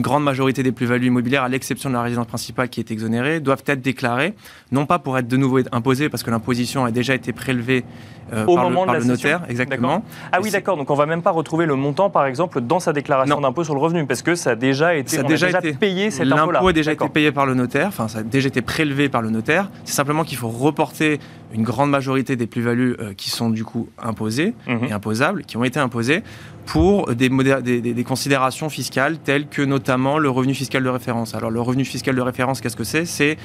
grande 0.00 0.22
majorité 0.24 0.62
des 0.62 0.72
plus-values 0.72 1.08
immobilières, 1.08 1.42
à 1.42 1.48
l'exception 1.48 1.90
de 1.90 1.94
la 1.94 2.02
résidence 2.02 2.26
principale 2.26 2.70
qui 2.70 2.80
est 2.80 2.90
exonérée, 2.90 3.40
doivent 3.40 3.64
être 3.66 3.82
déclarées, 3.82 4.34
non 4.72 4.86
pas 4.86 4.98
pour 4.98 5.18
être 5.18 5.28
de 5.28 5.36
nouveau 5.36 5.58
imposées, 5.72 6.08
parce 6.08 6.22
que 6.22 6.30
l'imposition 6.30 6.86
a 6.86 6.90
déjà 6.90 7.14
été 7.14 7.34
prélevée 7.34 7.84
euh, 8.32 8.46
Au 8.46 8.56
moment 8.56 8.86
le, 8.86 8.92
de 8.92 8.98
la 8.98 9.04
notaire, 9.04 9.42
exactement. 9.48 10.04
Ah 10.32 10.38
oui, 10.42 10.50
d'accord. 10.50 10.78
Donc 10.78 10.90
on 10.90 10.94
va 10.94 11.04
même 11.04 11.20
pas 11.20 11.32
retrouver 11.32 11.66
le 11.66 11.74
montant, 11.74 12.08
par 12.08 12.24
exemple, 12.24 12.62
dans 12.62 12.80
sa 12.80 12.94
déclaration 12.94 13.40
d'impôt 13.42 13.62
sur 13.64 13.74
le 13.74 13.80
revenu, 13.80 14.06
parce 14.06 14.22
que 14.22 14.36
ça 14.36 14.50
a 14.50 14.54
déjà 14.54 14.94
été, 14.94 15.16
ça 15.16 15.20
a 15.20 15.24
déjà, 15.24 15.50
été, 15.50 15.74
payé 15.74 16.10
cet 16.10 16.32
impôt-là. 16.32 16.60
L'impôt 16.60 16.68
a 16.68 16.72
déjà 16.72 16.92
été 16.92 17.08
payé 17.08 17.30
par 17.30 17.44
le 17.44 17.54
notaire, 17.54 17.88
enfin 17.88 18.08
ça 18.08 18.20
a 18.20 18.22
déjà 18.22 18.48
été 18.48 18.62
prélevé 18.62 19.10
par 19.10 19.20
le 19.20 19.28
notaire. 19.30 19.68
C'est 19.84 19.94
simplement 19.94 20.24
qu'il 20.24 20.38
faut 20.38 20.48
reporter 20.48 21.20
une 21.52 21.62
grande 21.62 21.90
majorité 21.90 22.36
des 22.36 22.46
plus-values 22.46 22.96
euh, 23.00 23.14
qui 23.14 23.30
sont 23.30 23.50
du 23.50 23.64
coup 23.64 23.88
imposées 23.98 24.54
mhm. 24.66 24.84
et 24.84 24.92
imposables, 24.92 25.44
qui 25.44 25.56
ont 25.56 25.64
été 25.64 25.80
imposées 25.80 26.22
pour 26.66 27.14
des, 27.14 27.30
des, 27.62 27.80
des, 27.80 28.04
considérations 28.04 28.68
fiscales 28.68 29.18
telles 29.18 29.48
que 29.48 29.62
notamment 29.62 30.18
le 30.18 30.28
revenu 30.28 30.54
fiscal 30.54 30.82
de 30.82 30.88
référence. 30.88 31.34
Alors 31.34 31.50
le 31.50 31.60
revenu 31.60 31.84
fiscal 31.84 32.14
de 32.14 32.20
référence, 32.20 32.60
qu'est-ce 32.60 32.76
que 32.76 32.84
c'est? 32.84 33.06
C'est 33.06 33.38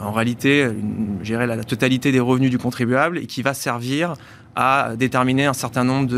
en 0.00 0.12
réalité, 0.12 0.68
gérer 1.22 1.48
la, 1.48 1.56
la, 1.56 1.64
totalité 1.64 2.12
des 2.12 2.20
revenus 2.20 2.50
du 2.50 2.58
contribuable 2.58 3.18
et 3.18 3.26
qui 3.26 3.42
va 3.42 3.52
servir 3.52 4.14
à 4.60 4.96
déterminer 4.96 5.46
un 5.46 5.52
certain 5.52 5.84
nombre 5.84 6.08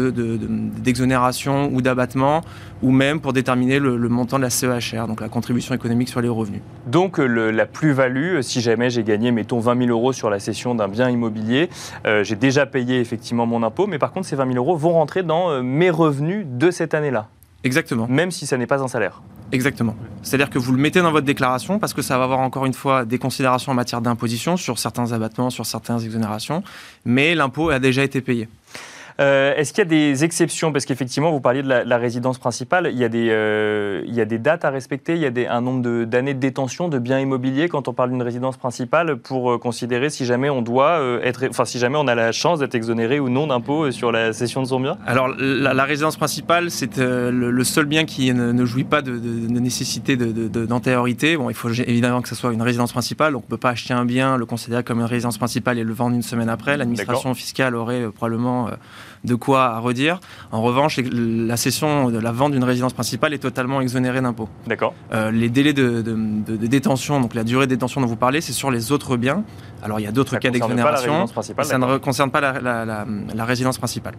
d'exonérations 0.81 1.67
de, 1.67 1.75
ou 1.75 1.83
d'abattements, 1.83 2.41
ou 2.83 2.91
même 2.91 3.21
pour 3.21 3.35
déterminer 3.35 3.79
le, 3.79 3.99
montant 4.09 4.39
de 4.39 4.43
la 4.43 4.49
CEHR, 4.49 5.07
donc 5.07 5.21
la 5.21 5.29
contribution 5.29 5.75
économique 5.75 6.09
sur 6.09 6.23
les 6.23 6.29
revenus. 6.31 6.63
Donc 6.87 7.19
la 7.19 7.67
plus-value, 7.67 8.41
si 8.41 8.63
jamais 8.63 8.89
j'ai 8.89 9.05
gagné, 9.05 9.31
mettons, 9.31 9.61
20 9.61 9.85
000 9.85 9.91
euros 9.91 10.15
sur 10.15 10.31
la 10.31 10.39
cession 10.39 10.75
d'un 10.75 10.89
bien 10.89 11.11
immobilier, 11.11 11.69
euh, 12.07 12.25
j'ai 12.25 12.35
déjà 12.35 12.65
payé 12.65 13.01
effectivement 13.01 13.45
mon 13.45 13.63
impôt, 13.63 13.87
mais 13.87 13.99
par 13.99 14.11
contre, 14.11 14.27
ces 14.27 14.37
20 14.37 14.55
000 14.55 14.57
euros 14.57 14.75
vont 14.75 14.95
rentrer 14.95 15.23
dans 15.23 15.51
euh, 15.51 15.61
mes 15.61 15.91
revenus 15.91 16.47
de 16.49 16.71
cette 16.71 16.95
année-là. 16.95 17.29
Exactement. 17.63 18.07
Même 18.09 18.31
si 18.31 18.47
ça 18.47 18.57
n'est 18.57 18.67
pas 18.67 18.83
un 18.83 18.89
salaire. 18.89 19.21
Exactement. 19.53 19.97
C'est-à-dire 20.23 20.51
que 20.51 20.59
vous 20.59 20.73
le 20.73 20.79
mettez 20.79 21.01
dans 21.01 21.11
votre 21.11 21.27
déclaration 21.27 21.79
parce 21.79 21.93
que 21.93 22.03
ça 22.03 22.19
va 22.19 22.25
avoir 22.25 22.41
encore 22.41 22.67
une 22.67 22.75
fois 22.75 23.05
des 23.05 23.19
considérations 23.19 23.73
en 23.73 23.75
matière 23.75 24.01
d'imposition 24.01 24.57
sur 24.57 24.79
certains 24.79 25.13
abattements, 25.13 25.51
sur 25.51 25.67
certaines 25.67 26.03
exonérations, 26.03 26.63
mais 27.05 27.35
l'impôt 27.35 27.71
a 27.71 27.79
déjà 27.79 28.05
été 28.05 28.21
payé. 28.21 28.49
Euh, 29.21 29.55
est-ce 29.55 29.73
qu'il 29.73 29.85
y 29.85 29.87
a 29.87 29.91
des 29.91 30.25
exceptions? 30.25 30.73
Parce 30.73 30.87
qu'effectivement, 30.87 31.31
vous 31.31 31.41
parliez 31.41 31.63
de 31.63 31.69
la, 31.69 31.99
résidence 31.99 32.39
principale. 32.39 32.89
Il 32.91 32.99
y, 32.99 33.05
a 33.05 33.11
des, 33.11 33.29
euh, 33.29 34.03
il 34.07 34.15
y 34.15 34.21
a 34.21 34.25
des 34.25 34.39
dates 34.39 34.65
à 34.65 34.71
respecter, 34.71 35.15
il 35.15 35.21
y 35.21 35.27
a 35.27 35.31
des, 35.31 35.47
un 35.47 35.61
nombre 35.61 36.05
d'années 36.05 36.33
de, 36.33 36.39
détention 36.39 36.89
de 36.89 36.99
biens 36.99 37.21
immobiliers 37.21 37.69
quand 37.69 37.89
on 37.89 37.93
parle 37.93 38.11
d'une 38.11 38.23
résidence 38.23 38.57
principale 38.57 39.17
pour 39.17 39.53
euh, 39.53 39.59
considérer 39.59 40.09
si 40.09 40.25
jamais 40.25 40.49
on 40.49 40.63
doit 40.63 41.01
être, 41.23 41.45
enfin 41.51 41.67
si 41.67 41.79
jamais 41.79 41.99
on 41.99 42.09
a 42.09 42.15
la 42.15 42.33
chance 42.33 42.61
d'être 42.61 42.75
exonéré 42.75 43.21
ou 43.21 43.29
non 43.29 43.47
d'impôt 43.47 43.91
sur 43.91 44.11
la 44.11 44.33
cession 44.33 44.63
de 44.63 44.67
son 44.67 44.81
bien? 44.81 44.97
Alors 45.07 45.29
la, 45.39 45.85
résidence 45.85 46.17
principale, 46.17 46.71
c'est 46.71 46.97
le, 46.97 47.65
seul 47.65 47.85
bien 47.85 48.07
qui 48.07 48.33
ne, 48.33 48.65
jouit 48.65 48.85
pas 48.85 49.03
de, 49.03 49.13
nécessité 49.13 50.17
d'antériorité. 50.17 51.37
Bon, 51.37 51.51
il 51.51 51.55
faut 51.55 51.69
évidemment 51.69 52.23
que 52.23 52.29
ce 52.29 52.35
soit 52.35 52.53
une 52.53 52.63
résidence 52.63 52.93
principale, 52.93 53.35
donc 53.35 53.43
on 53.43 53.47
ne 53.47 53.51
peut 53.51 53.61
pas 53.61 53.71
acheter 53.71 53.93
un 53.93 54.07
bien, 54.07 54.39
le 54.39 54.47
considérer 54.47 54.83
comme 54.83 55.01
une 55.01 55.07
résidence 55.07 55.37
principale 55.37 55.79
et 55.79 55.85
le 55.85 55.93
vendre 55.93 56.17
une 56.17 56.23
semaine 56.23 56.49
après. 56.49 56.79
L'administration 56.79 57.35
fiscale 57.35 57.75
aurait 57.75 58.09
probablement 58.11 58.71
de 59.25 59.35
quoi 59.35 59.67
à 59.67 59.79
redire. 59.79 60.21
En 60.51 60.63
revanche, 60.63 60.99
la 61.13 61.57
cession 61.57 62.11
de 62.11 62.19
la 62.19 62.33
vente 62.33 62.53
d'une 62.53 62.65
résidence 62.65 62.93
principale 62.93 63.35
est 63.35 63.39
totalement 63.39 63.81
exonérée 63.81 64.21
d'impôts. 64.21 64.49
D'accord. 64.67 64.95
Euh, 65.13 65.31
les 65.31 65.49
délais 65.49 65.73
de, 65.73 66.03
détention, 66.67 67.21
donc 67.21 67.35
la 67.35 67.45
durée 67.45 67.67
de 67.67 67.71
détention 67.71 68.01
dont 68.01 68.07
vous 68.07 68.17
parlez, 68.17 68.41
c'est 68.41 68.53
sur 68.53 68.71
les 68.71 68.93
autres 68.93 69.17
biens. 69.17 69.45
Alors 69.83 69.99
il 70.01 70.05
y 70.05 70.07
a 70.07 70.13
d'autres 70.13 70.39
cas 70.39 70.51
d'exonération. 70.51 71.27
Ça 71.27 71.79
ne 71.79 71.99
concerne 71.99 72.31
pas 72.31 72.41
la, 72.41 73.45
résidence 73.45 73.79
principale. 73.79 74.15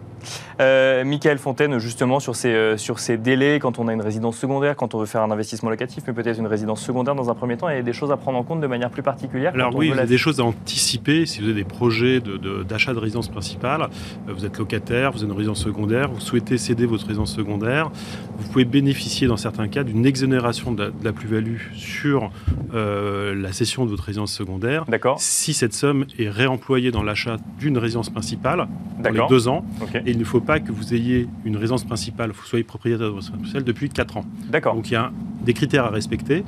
Euh, 0.60 1.04
Michael 1.04 1.38
Fontaine, 1.38 1.78
justement, 1.78 2.20
sur 2.20 2.36
ces, 2.36 2.52
euh, 2.52 2.76
sur 2.76 2.98
ces 2.98 3.16
délais, 3.16 3.58
quand 3.58 3.78
on 3.78 3.88
a 3.88 3.92
une 3.92 4.02
résidence 4.02 4.36
secondaire, 4.36 4.76
quand 4.76 4.94
on 4.94 4.98
veut 4.98 5.06
faire 5.06 5.22
un 5.22 5.30
investissement 5.30 5.70
locatif, 5.70 6.04
mais 6.06 6.12
peut-être 6.12 6.38
une 6.38 6.46
résidence 6.46 6.82
secondaire 6.82 7.14
dans 7.14 7.30
un 7.30 7.34
premier 7.34 7.56
temps, 7.56 7.68
il 7.68 7.76
y 7.76 7.78
a 7.78 7.82
des 7.82 7.92
choses 7.92 8.12
à 8.12 8.16
prendre 8.16 8.38
en 8.38 8.42
compte 8.42 8.60
de 8.60 8.66
manière 8.66 8.90
plus 8.90 9.02
particulière. 9.02 9.52
Alors 9.54 9.74
oui, 9.74 9.88
il 9.92 9.96
y 9.96 10.00
a 10.00 10.06
des 10.06 10.18
choses 10.18 10.40
à 10.40 10.44
anticiper. 10.44 11.24
Si 11.26 11.40
vous 11.40 11.46
avez 11.46 11.54
des 11.54 11.64
projets 11.64 12.20
d'achat 12.68 12.90
de, 12.90 12.96
de 12.96 13.00
résidence 13.00 13.28
principale, 13.28 13.88
vous 14.28 14.44
êtes 14.44 14.58
locataire 14.58 14.91
vous 14.92 15.22
avez 15.22 15.32
une 15.32 15.32
résidence 15.32 15.62
secondaire, 15.62 16.10
vous 16.10 16.20
souhaitez 16.20 16.58
céder 16.58 16.84
votre 16.84 17.06
résidence 17.06 17.34
secondaire, 17.34 17.90
vous 18.38 18.48
pouvez 18.48 18.64
bénéficier 18.64 19.26
dans 19.26 19.38
certains 19.38 19.68
cas 19.68 19.84
d'une 19.84 20.04
exonération 20.04 20.72
de 20.72 20.92
la, 21.02 21.12
plus-value 21.12 21.58
sur 21.74 22.30
euh, 22.74 23.34
la 23.34 23.52
cession 23.52 23.84
de 23.84 23.90
votre 23.90 24.04
résidence 24.04 24.32
secondaire. 24.32 24.84
D'accord. 24.86 25.18
Si 25.18 25.54
cette 25.54 25.72
somme 25.72 26.04
est 26.18 26.28
réemployée 26.28 26.90
dans 26.90 27.02
l'achat 27.02 27.38
d'une 27.58 27.78
résidence 27.78 28.10
principale 28.10 28.68
dans 29.02 29.10
les 29.10 29.26
deux 29.28 29.48
ans, 29.48 29.64
et 29.94 30.10
il 30.10 30.18
ne 30.18 30.24
faut 30.24 30.40
pas 30.40 30.60
que 30.60 30.72
vous 30.72 30.92
ayez 30.92 31.26
une 31.44 31.56
résidence 31.56 31.84
principale, 31.84 32.30
vous 32.30 32.44
soyez 32.44 32.64
propriétaire 32.64 33.06
de 33.06 33.12
votre 33.12 33.16
résidence 33.16 33.38
principale 33.38 33.64
depuis 33.64 33.88
4 33.88 34.16
ans. 34.18 34.24
D'accord. 34.50 34.74
Donc 34.74 34.90
il 34.90 34.94
y 34.94 34.96
a 34.96 35.10
des 35.42 35.54
critères 35.54 35.86
à 35.86 35.90
respecter. 35.90 36.44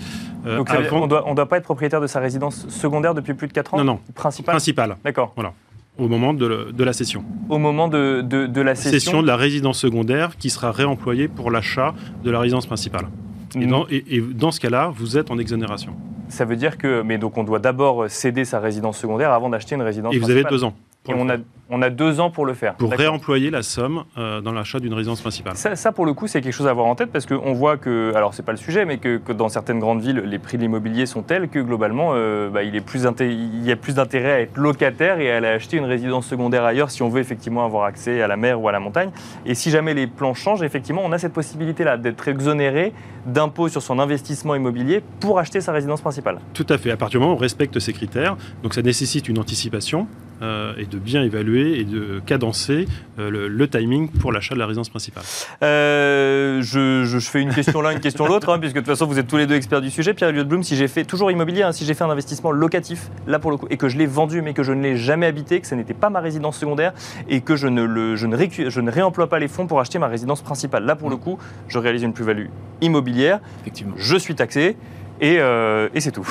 Euh, 0.46 0.59
Donc 0.59 0.68
on 0.92 1.07
ne 1.07 1.35
doit, 1.35 1.48
pas 1.48 1.57
être 1.57 1.64
propriétaire 1.64 2.00
de 2.00 2.07
sa 2.07 2.20
résidence 2.20 2.68
secondaire 2.68 3.14
depuis 3.14 3.35
plus 3.35 3.48
de 3.48 3.52
4 3.52 3.74
ans 3.74 3.78
Non, 3.78 3.85
non. 3.85 4.00
Principale 4.14 4.52
Principale. 4.52 4.96
D'accord. 5.02 5.33
Voilà 5.35 5.54
au 5.98 6.09
moment 6.09 6.35
de, 6.35 6.83
la 6.83 6.92
session. 6.92 7.24
Au 7.48 7.59
moment 7.59 7.88
de, 7.88 8.20
de, 8.22 8.61
la 8.61 8.74
session 8.74 8.90
Session 8.90 9.22
de 9.22 9.26
la 9.26 9.37
résidence 9.37 9.78
secondaire 9.78 10.37
qui 10.37 10.50
sera 10.50 10.72
réemployée 10.72 11.28
pour 11.28 11.50
l'achat 11.50 11.94
de 12.24 12.30
la 12.30 12.40
résidence 12.40 12.66
principale. 12.66 13.07
Et, 13.54 13.66
dans, 13.66 13.87
et, 13.88 14.20
dans, 14.20 14.50
ce 14.50 14.59
cas-là, 14.59 14.92
vous 14.94 15.16
êtes 15.16 15.30
en 15.30 15.38
exonération. 15.38 15.94
Ça 16.28 16.44
veut 16.44 16.57
dire 16.57 16.78
que, 16.78 17.02
mais 17.02 17.18
donc 17.18 17.38
on 17.38 17.44
doit 17.44 17.61
d'abord 17.61 18.11
céder 18.11 18.44
sa 18.44 18.59
résidence 18.59 18.98
secondaire 18.98 19.30
avant 19.30 19.48
d'acheter 19.48 19.76
une 19.76 19.83
résidence 19.83 20.14
Et 20.14 20.18
vous 20.18 20.30
avez 20.30 20.42
deux 20.44 20.64
ans. 20.64 20.74
Et 21.06 21.12
on 21.14 21.28
a, 21.28 21.36
on 21.68 21.82
a 21.82 21.90
deux 21.90 22.18
ans 22.20 22.30
pour 22.30 22.46
le 22.46 22.54
faire. 22.54 22.76
Pour 22.76 22.90
réemployer 22.90 23.50
la 23.50 23.62
somme 23.62 24.04
euh, 24.16 24.40
dans 24.40 24.52
l'achat 24.52 24.80
d'une 24.80 24.94
résidence 24.94 25.20
principale. 25.20 25.54
Ça, 25.56 25.92
pour 25.92 26.06
le 26.06 26.14
coup, 26.14 26.26
c'est 26.26 26.40
quelque 26.40 26.52
chose 26.52 26.66
à 26.66 26.70
avoir 26.70 26.86
en 26.86 26.94
tête 26.94 27.10
parce 27.12 27.26
qu'on 27.26 27.52
voit 27.52 27.76
que, 27.76 28.12
alors 28.14 28.32
c'est 28.32 28.42
pas 28.42 28.52
le 28.52 28.58
sujet, 28.58 28.86
mais 28.86 28.96
que, 28.96 29.20
dans 29.32 29.50
certaines 29.50 29.80
grandes 29.80 30.00
villes, 30.00 30.22
les 30.24 30.38
prix 30.38 30.56
de 30.56 30.62
l'immobilier 30.62 31.04
sont 31.04 31.22
tels 31.22 31.48
que 31.48 31.58
globalement, 31.58 32.12
euh, 32.14 32.48
bah, 32.48 32.62
il, 32.62 32.74
est 32.74 32.80
plus 32.80 33.06
il 33.20 33.64
y 33.64 33.72
a 33.72 33.76
plus 33.76 33.96
d'intérêt 33.96 34.32
à 34.32 34.40
être 34.40 34.56
locataire 34.56 35.20
et 35.20 35.30
à 35.30 35.36
aller 35.36 35.48
acheter 35.48 35.76
une 35.76 35.84
résidence 35.84 36.26
secondaire 36.26 36.64
ailleurs 36.64 36.90
si 36.90 37.02
on 37.02 37.10
veut 37.10 37.20
effectivement 37.20 37.66
avoir 37.66 37.84
accès 37.84 38.22
à 38.22 38.26
la 38.28 38.36
mer 38.36 38.60
ou 38.60 38.68
à 38.68 38.72
la 38.72 38.80
montagne. 38.80 39.10
Et 39.44 39.54
si 39.54 39.70
jamais 39.70 39.92
les 39.92 40.06
plans 40.06 40.32
changent, 40.32 40.62
effectivement, 40.62 41.02
on 41.04 41.12
a 41.12 41.18
cette 41.18 41.34
possibilité-là 41.34 41.98
d'être 41.98 42.26
exonéré 42.28 42.94
d'impôts 43.26 43.68
sur 43.68 43.82
son 43.82 43.98
investissement 43.98 44.54
immobilier 44.54 45.02
pour 45.20 45.38
acheter 45.38 45.60
sa 45.60 45.72
résidence 45.72 46.00
principale. 46.00 46.40
Tout 46.54 46.66
à 46.68 46.78
fait. 46.78 46.90
À 46.90 46.96
partir 46.96 47.20
du 47.20 47.24
moment 47.24 47.34
où 47.34 47.38
on 47.38 47.40
respecte 47.40 47.78
ces 47.78 47.92
critères, 47.92 48.36
donc 48.62 48.74
ça 48.74 48.82
nécessite 48.82 49.28
une 49.28 49.38
anticipation 49.38 50.06
euh, 50.42 50.74
et 50.76 50.84
de 50.84 50.98
bien 50.98 51.22
évaluer 51.22 51.78
et 51.78 51.84
de 51.84 52.20
cadencer 52.26 52.88
euh, 53.20 53.48
le, 53.48 53.68
timing 53.68 54.08
pour 54.08 54.32
l'achat 54.32 54.54
de 54.54 54.58
la 54.58 54.66
résidence 54.66 54.88
principale. 54.88 55.22
Euh, 55.62 56.60
je, 56.60 57.18
fais 57.20 57.40
une 57.40 57.54
question 57.54 57.80
là, 57.80 57.92
une 57.92 58.00
question 58.00 58.26
l'autre, 58.26 58.52
hein, 58.52 58.58
puisque 58.58 58.74
de 58.74 58.80
toute 58.80 58.88
façon 58.88 59.06
vous 59.06 59.18
êtes 59.20 59.28
tous 59.28 59.36
les 59.36 59.46
deux 59.46 59.54
experts 59.54 59.80
du 59.80 59.90
sujet. 59.90 60.12
Pierre-Eliott 60.12 60.48
Blum, 60.48 60.64
si 60.64 60.74
j'ai 60.74 60.88
fait 60.88 61.04
toujours 61.04 61.30
immobilier, 61.30 61.62
hein, 61.62 61.70
si 61.70 61.84
j'ai 61.84 61.94
fait 61.94 62.02
un 62.02 62.10
investissement 62.10 62.50
locatif, 62.50 63.10
là 63.28 63.38
pour 63.38 63.52
le 63.52 63.56
coup, 63.56 63.68
et 63.70 63.76
que 63.76 63.88
je 63.88 63.96
l'ai 63.96 64.06
vendu 64.06 64.42
mais 64.42 64.54
que 64.54 64.64
je 64.64 64.72
ne 64.72 64.82
l'ai 64.82 64.96
jamais 64.96 65.26
habité, 65.26 65.60
que 65.60 65.68
ce 65.68 65.76
n'était 65.76 65.94
pas 65.94 66.10
ma 66.10 66.20
résidence 66.20 66.58
secondaire 66.58 66.94
et 67.28 67.40
que 67.40 67.54
je 67.54 67.68
ne, 67.68 67.84
le, 67.84 68.16
je, 68.16 68.26
ne 68.26 68.36
je 68.68 68.80
ne 68.80 68.90
réemploie 68.90 69.28
pas 69.28 69.38
les 69.38 69.48
fonds 69.48 69.68
pour 69.68 69.78
acheter 69.78 70.00
ma 70.00 70.08
résidence 70.08 70.42
principale, 70.42 70.84
là 70.84 70.96
pour 70.96 71.10
le 71.10 71.16
coup, 71.16 71.38
je 71.68 71.78
réalise 71.78 72.02
une 72.02 72.12
plus-value 72.12 72.46
immobilière. 72.80 73.38
Effectivement. 73.60 73.94
Je 73.96 74.16
suis 74.16 74.34
taxé 74.34 74.76
et, 75.20 75.34
et 75.36 76.00
c'est 76.00 76.12
tout. 76.12 76.28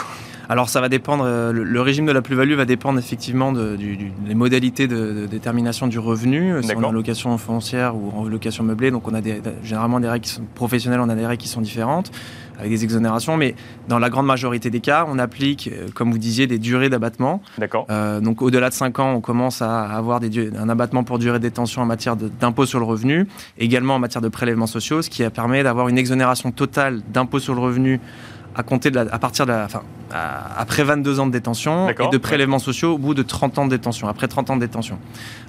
Alors 0.49 0.69
ça 0.69 0.81
va 0.81 0.89
dépendre, 0.89 1.23
euh, 1.25 1.51
le, 1.53 1.81
régime 1.81 2.05
de 2.05 2.11
la 2.11 2.21
plus-value 2.21 2.53
va 2.53 2.65
dépendre 2.65 2.99
effectivement 2.99 3.51
des 3.53 4.35
modalités 4.35 4.87
de, 4.87 5.25
détermination 5.25 5.87
du 5.87 5.99
revenu, 5.99 6.53
euh, 6.53 6.61
si 6.61 6.75
on 6.75 6.83
a 6.83 6.91
location 6.91 7.37
foncière 7.37 7.95
ou 7.95 8.11
en 8.15 8.25
location 8.25 8.63
meublée. 8.63 8.91
Donc 8.91 9.07
on 9.07 9.13
a 9.13 9.21
généralement 9.63 9.99
des 9.99 10.09
règles 10.09 10.25
qui 10.25 10.31
sont 10.31 10.43
professionnelles, 10.55 10.99
on 10.99 11.09
a 11.09 11.15
des 11.15 11.25
règles 11.25 11.41
qui 11.41 11.47
sont 11.47 11.61
différentes 11.61 12.11
avec 12.59 12.71
des 12.71 12.83
exonérations, 12.83 13.35
mais 13.35 13.55
dans 13.87 13.97
la 13.97 14.11
grande 14.11 14.27
majorité 14.27 14.69
des 14.69 14.79
cas, 14.79 15.07
on 15.09 15.17
applique, 15.17 15.69
euh, 15.71 15.87
comme 15.95 16.11
vous 16.11 16.19
disiez, 16.19 16.45
des 16.45 16.59
durées 16.59 16.89
d'abattement. 16.89 17.41
D'accord. 17.57 17.87
donc 18.21 18.41
au-delà 18.41 18.69
de 18.69 18.73
5 18.73 18.99
ans, 18.99 19.13
on 19.13 19.21
commence 19.21 19.61
à 19.61 19.83
avoir 19.83 20.19
des, 20.19 20.55
un 20.55 20.69
abattement 20.69 21.03
pour 21.03 21.19
durée 21.19 21.39
de 21.39 21.43
détention 21.43 21.81
en 21.81 21.85
matière 21.85 22.15
d'impôt 22.15 22.65
sur 22.65 22.79
le 22.79 22.85
revenu, 22.85 23.27
également 23.57 23.95
en 23.95 23.99
matière 23.99 24.21
de 24.21 24.27
prélèvements 24.27 24.67
sociaux, 24.67 25.01
ce 25.01 25.09
qui 25.09 25.23
permet 25.29 25.63
d'avoir 25.63 25.87
une 25.87 25.97
exonération 25.97 26.51
totale 26.51 27.01
d'impôt 27.11 27.39
sur 27.39 27.55
le 27.55 27.61
revenu 27.61 27.99
à 28.55 28.63
compter 28.63 28.91
de 28.91 28.99
à 28.99 29.19
partir 29.19 29.45
de 29.45 29.51
la, 29.51 29.65
enfin, 29.65 29.81
après 30.13 30.83
22 30.83 31.19
ans 31.19 31.27
de 31.27 31.31
détention 31.31 31.89
et 31.89 31.93
de 32.11 32.17
prélèvements 32.17 32.59
sociaux 32.59 32.93
au 32.93 32.97
bout 32.97 33.13
de 33.13 33.23
30 33.23 33.57
ans 33.57 33.65
de 33.65 33.71
détention, 33.71 34.07
après 34.07 34.27
30 34.27 34.51
ans 34.51 34.55
de 34.55 34.61
détention. 34.61 34.99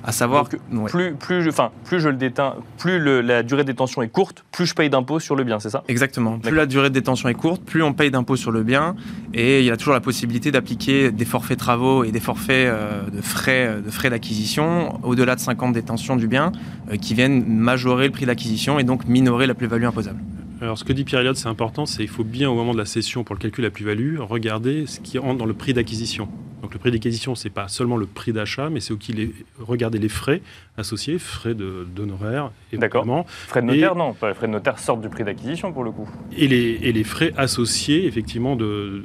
À 0.04 0.12
savoir 0.12 0.48
que 0.48 0.56
plus, 0.86 1.14
plus, 1.14 1.48
enfin, 1.48 1.70
plus 1.84 2.00
je 2.00 2.08
le 2.08 2.16
déteins, 2.16 2.54
plus 2.78 2.98
la 3.22 3.42
durée 3.42 3.62
de 3.62 3.68
détention 3.68 4.02
est 4.02 4.08
courte, 4.08 4.44
plus 4.52 4.66
je 4.66 4.74
paye 4.74 4.90
d'impôts 4.90 5.20
sur 5.20 5.36
le 5.36 5.44
bien, 5.44 5.60
c'est 5.60 5.70
ça? 5.70 5.84
Exactement. 5.88 6.38
Plus 6.38 6.54
la 6.54 6.66
durée 6.66 6.88
de 6.88 6.94
détention 6.94 7.28
est 7.28 7.34
courte, 7.34 7.62
plus 7.62 7.82
on 7.82 7.92
paye 7.92 8.10
d'impôts 8.10 8.36
sur 8.36 8.50
le 8.50 8.62
bien 8.62 8.96
et 9.32 9.60
il 9.60 9.66
y 9.66 9.70
a 9.70 9.76
toujours 9.76 9.94
la 9.94 10.00
possibilité 10.00 10.50
d'appliquer 10.50 11.10
des 11.10 11.24
forfaits 11.24 11.58
travaux 11.58 12.04
et 12.04 12.12
des 12.12 12.20
forfaits 12.20 12.68
euh, 12.68 13.02
de 13.10 13.20
frais 13.20 13.82
de 13.84 13.90
frais 13.90 14.10
d'acquisition 14.10 15.00
au-delà 15.02 15.34
de 15.34 15.40
5 15.40 15.62
ans 15.62 15.68
de 15.68 15.74
détention 15.74 16.16
du 16.16 16.28
bien 16.28 16.52
euh, 16.90 16.96
qui 16.96 17.14
viennent 17.14 17.44
majorer 17.46 18.06
le 18.06 18.12
prix 18.12 18.26
d'acquisition 18.26 18.78
et 18.78 18.84
donc 18.84 19.06
minorer 19.06 19.46
la 19.46 19.54
plus-value 19.54 19.84
imposable. 19.84 20.20
Alors, 20.64 20.79
ce 20.79 20.85
que 20.85 20.94
dit 20.94 21.05
Pierre 21.05 21.20
Elliott, 21.20 21.37
c'est 21.37 21.48
important, 21.48 21.85
c'est 21.85 21.98
qu'il 21.98 22.09
faut 22.09 22.24
bien, 22.24 22.48
au 22.48 22.55
moment 22.55 22.72
de 22.72 22.79
la 22.79 22.87
cession, 22.87 23.22
pour 23.22 23.35
le 23.35 23.38
calcul 23.38 23.61
de 23.61 23.66
la 23.66 23.70
plus-value, 23.70 24.18
regarder 24.18 24.87
ce 24.87 24.98
qui 24.98 25.18
rentre 25.18 25.37
dans 25.37 25.44
le 25.44 25.53
prix 25.53 25.74
d'acquisition. 25.74 26.27
Donc, 26.62 26.72
le 26.72 26.79
prix 26.79 26.90
d'acquisition, 26.90 27.35
c'est 27.35 27.50
pas 27.50 27.68
seulement 27.68 27.98
le 27.98 28.07
prix 28.07 28.33
d'achat, 28.33 28.70
mais 28.70 28.81
c'est 28.81 28.94
aussi 28.94 29.35
regarder 29.59 29.98
les 29.98 30.09
frais 30.09 30.40
associés, 30.79 31.18
frais 31.18 31.55
d'honoraires, 31.55 32.50
D'accord. 32.72 33.05
Frais 33.27 33.61
de 33.61 33.66
notaire, 33.66 33.94
non. 33.94 34.16
Les 34.22 34.33
frais 34.33 34.46
de 34.46 34.53
notaire 34.53 34.79
sortent 34.79 35.03
du 35.03 35.11
prix 35.11 35.22
d'acquisition, 35.22 35.70
pour 35.70 35.85
le 35.85 35.90
coup. 35.90 36.09
Et 36.35 36.48
les, 36.48 36.79
et 36.81 36.92
les 36.92 37.05
frais 37.05 37.35
associés, 37.37 38.07
effectivement, 38.07 38.57
de, 38.57 39.05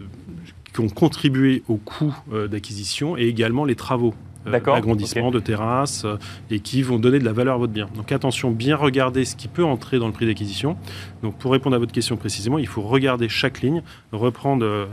qui 0.73 0.79
ont 0.79 0.87
contribué 0.87 1.63
au 1.67 1.75
coût 1.75 2.15
euh, 2.31 2.47
d'acquisition 2.47 3.17
et 3.17 3.23
également 3.23 3.65
les 3.65 3.75
travaux 3.75 4.13
d'agrandissement, 4.45 5.31
de 5.31 5.39
terrasses, 5.39 6.05
euh, 6.05 6.17
et 6.49 6.59
qui 6.59 6.81
vont 6.81 6.99
donner 6.99 7.19
de 7.19 7.25
la 7.25 7.33
valeur 7.33 7.55
à 7.55 7.57
votre 7.57 7.73
bien. 7.73 7.89
Donc 7.95 8.11
attention, 8.11 8.51
bien 8.51 8.75
regarder 8.75 9.25
ce 9.25 9.35
qui 9.35 9.47
peut 9.47 9.63
entrer 9.63 9.99
dans 9.99 10.07
le 10.07 10.13
prix 10.13 10.25
d'acquisition. 10.25 10.77
Donc 11.23 11.37
pour 11.37 11.51
répondre 11.51 11.75
à 11.75 11.79
votre 11.79 11.91
question 11.91 12.17
précisément, 12.17 12.57
il 12.57 12.67
faut 12.67 12.81
regarder 12.81 13.29
chaque 13.29 13.61
ligne, 13.61 13.81
reprendre 14.11 14.65
euh, 14.65 14.85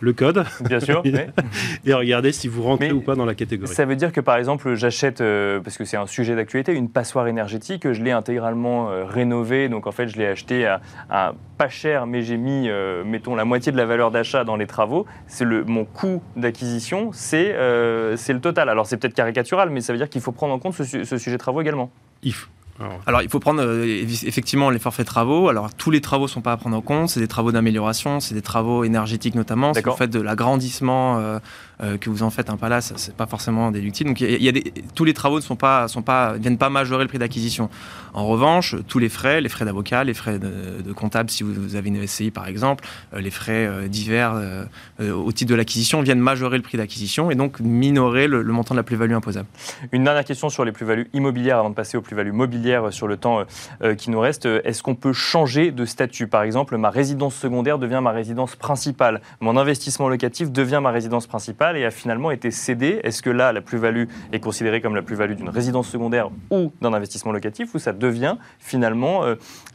le 0.00 0.12
code. 0.12 0.44
Bien 0.60 0.80
sûr. 0.80 1.02
et, 1.84 1.94
regarder 1.94 2.32
si 2.32 2.48
vous 2.48 2.62
rentrez 2.62 2.92
ou 2.92 3.00
pas 3.00 3.14
dans 3.14 3.24
la 3.24 3.34
catégorie. 3.34 3.72
Ça 3.72 3.84
veut 3.84 3.96
dire 3.96 4.12
que 4.12 4.20
par 4.20 4.36
exemple, 4.36 4.74
j'achète, 4.74 5.20
euh, 5.20 5.60
parce 5.60 5.76
que 5.76 5.84
c'est 5.84 5.96
un 5.96 6.06
sujet 6.06 6.36
d'actualité, 6.36 6.72
une 6.72 6.88
passoire 6.88 7.26
énergétique, 7.28 7.92
je 7.92 8.02
l'ai 8.02 8.12
intégralement 8.12 8.90
euh, 8.90 9.04
rénovée, 9.04 9.68
donc 9.68 9.86
en 9.86 9.92
fait 9.92 10.08
je 10.08 10.16
l'ai 10.16 10.26
acheté 10.26 10.66
à, 10.66 11.34
pas 11.56 11.68
cher, 11.68 12.06
mais 12.06 12.22
j'ai 12.22 12.36
mis, 12.36 12.68
euh, 12.68 13.02
mettons, 13.04 13.34
la 13.34 13.44
moitié 13.44 13.72
de 13.72 13.76
la 13.76 13.86
valeur 13.86 14.10
d'achat 14.10 14.44
dans 14.44 14.56
les 14.56 14.66
travaux. 14.66 15.06
C'est 15.26 15.44
le, 15.44 15.64
mon 15.64 15.84
coût 15.84 16.22
d'acquisition, 16.36 17.10
c'est 17.12 17.56
c'est 18.16 18.32
le 18.32 18.40
total. 18.40 18.68
Alors 18.68 18.86
c'est 18.86 18.96
peut-être 18.96 19.14
caricatural, 19.14 19.70
mais 19.70 19.80
ça 19.80 19.92
veut 19.92 19.98
dire 19.98 20.08
qu'il 20.08 20.20
faut 20.20 20.32
prendre 20.32 20.54
en 20.54 20.58
compte 20.58 20.74
ce, 20.74 21.04
ce 21.04 21.18
sujet 21.18 21.36
de 21.36 21.40
travaux 21.40 21.60
également. 21.60 21.90
If. 22.22 22.48
Alors, 23.06 23.22
il 23.22 23.28
faut 23.28 23.40
prendre 23.40 23.62
euh, 23.62 24.04
effectivement 24.24 24.70
les 24.70 24.78
forfaits 24.78 25.06
travaux. 25.06 25.48
Alors, 25.48 25.72
tous 25.74 25.90
les 25.90 26.00
travaux 26.00 26.24
ne 26.24 26.30
sont 26.30 26.40
pas 26.40 26.52
à 26.52 26.56
prendre 26.56 26.76
en 26.76 26.80
compte. 26.80 27.08
C'est 27.08 27.20
des 27.20 27.28
travaux 27.28 27.52
d'amélioration, 27.52 28.20
c'est 28.20 28.34
des 28.34 28.42
travaux 28.42 28.84
énergétiques 28.84 29.34
notamment. 29.34 29.74
Si 29.74 29.82
vous 29.82 29.96
faites 29.96 30.10
de 30.10 30.20
l'agrandissement, 30.20 31.18
euh, 31.18 31.38
que 32.00 32.10
vous 32.10 32.22
en 32.22 32.30
faites 32.30 32.50
un 32.50 32.56
palace, 32.56 32.92
c'est 32.96 33.14
pas 33.14 33.26
forcément 33.26 33.70
déductible. 33.70 34.10
Donc, 34.10 34.24
tous 34.94 35.04
les 35.04 35.14
travaux 35.14 35.36
ne 35.36 35.42
sont 35.42 35.56
pas, 35.56 35.86
viennent 36.38 36.58
pas 36.58 36.70
majorer 36.70 37.04
le 37.04 37.08
prix 37.08 37.18
d'acquisition. 37.18 37.70
En 38.14 38.26
revanche, 38.26 38.74
tous 38.88 38.98
les 38.98 39.08
frais, 39.08 39.40
les 39.40 39.48
frais 39.48 39.64
d'avocat, 39.64 40.04
les 40.04 40.14
frais 40.14 40.38
de, 40.38 40.92
comptable 40.92 41.30
si 41.30 41.42
vous, 41.42 41.76
avez 41.76 41.88
une 41.88 42.06
SCI 42.06 42.30
par 42.30 42.48
exemple, 42.48 42.84
les 43.16 43.30
frais 43.30 43.88
divers 43.88 44.34
au 45.00 45.32
titre 45.32 45.50
de 45.50 45.54
l'acquisition 45.54 46.02
viennent 46.02 46.18
majorer 46.18 46.56
le 46.56 46.62
prix 46.62 46.78
d'acquisition 46.78 47.30
et 47.30 47.34
donc 47.34 47.60
minorer 47.60 48.26
le, 48.26 48.42
le 48.42 48.52
montant 48.52 48.74
de 48.74 48.78
la 48.78 48.82
plus-value 48.82 49.12
imposable. 49.12 49.46
Une 49.92 50.04
dernière 50.04 50.24
question 50.24 50.48
sur 50.48 50.64
les 50.64 50.72
plus-values 50.72 51.08
immobilières 51.12 51.58
avant 51.58 51.70
de 51.70 51.74
passer 51.74 51.96
aux 51.96 52.02
plus-values 52.02 52.32
mobilières 52.32 52.92
sur 52.92 53.06
le 53.06 53.16
temps 53.16 53.40
euh, 53.40 53.44
euh, 53.82 53.94
qui 53.94 54.10
nous 54.10 54.20
reste. 54.20 54.46
Est-ce 54.46 54.82
qu'on 54.82 54.94
peut 54.94 55.12
changer 55.12 55.70
de 55.70 55.84
statut? 55.84 56.26
Par 56.26 56.42
exemple, 56.42 56.76
ma 56.76 56.90
résidence 56.90 57.34
secondaire 57.34 57.78
devient 57.78 58.00
ma 58.02 58.12
résidence 58.12 58.56
principale. 58.56 59.20
Mon 59.40 59.56
investissement 59.56 60.08
locatif 60.08 60.50
devient 60.50 60.80
ma 60.82 60.90
résidence 60.90 61.26
principale 61.26 61.67
et 61.76 61.84
a 61.84 61.90
finalement 61.90 62.30
été 62.30 62.50
cédé. 62.50 63.00
Est-ce 63.04 63.22
que 63.22 63.30
là, 63.30 63.52
la 63.52 63.60
plus-value 63.60 64.04
est 64.32 64.40
considérée 64.40 64.80
comme 64.80 64.94
la 64.94 65.02
plus-value 65.02 65.34
d'une 65.34 65.48
résidence 65.48 65.88
secondaire 65.88 66.30
ou 66.50 66.72
d'un 66.80 66.92
investissement 66.92 67.32
locatif 67.32 67.74
ou 67.74 67.78
ça 67.78 67.92
devient 67.92 68.36
finalement 68.58 69.22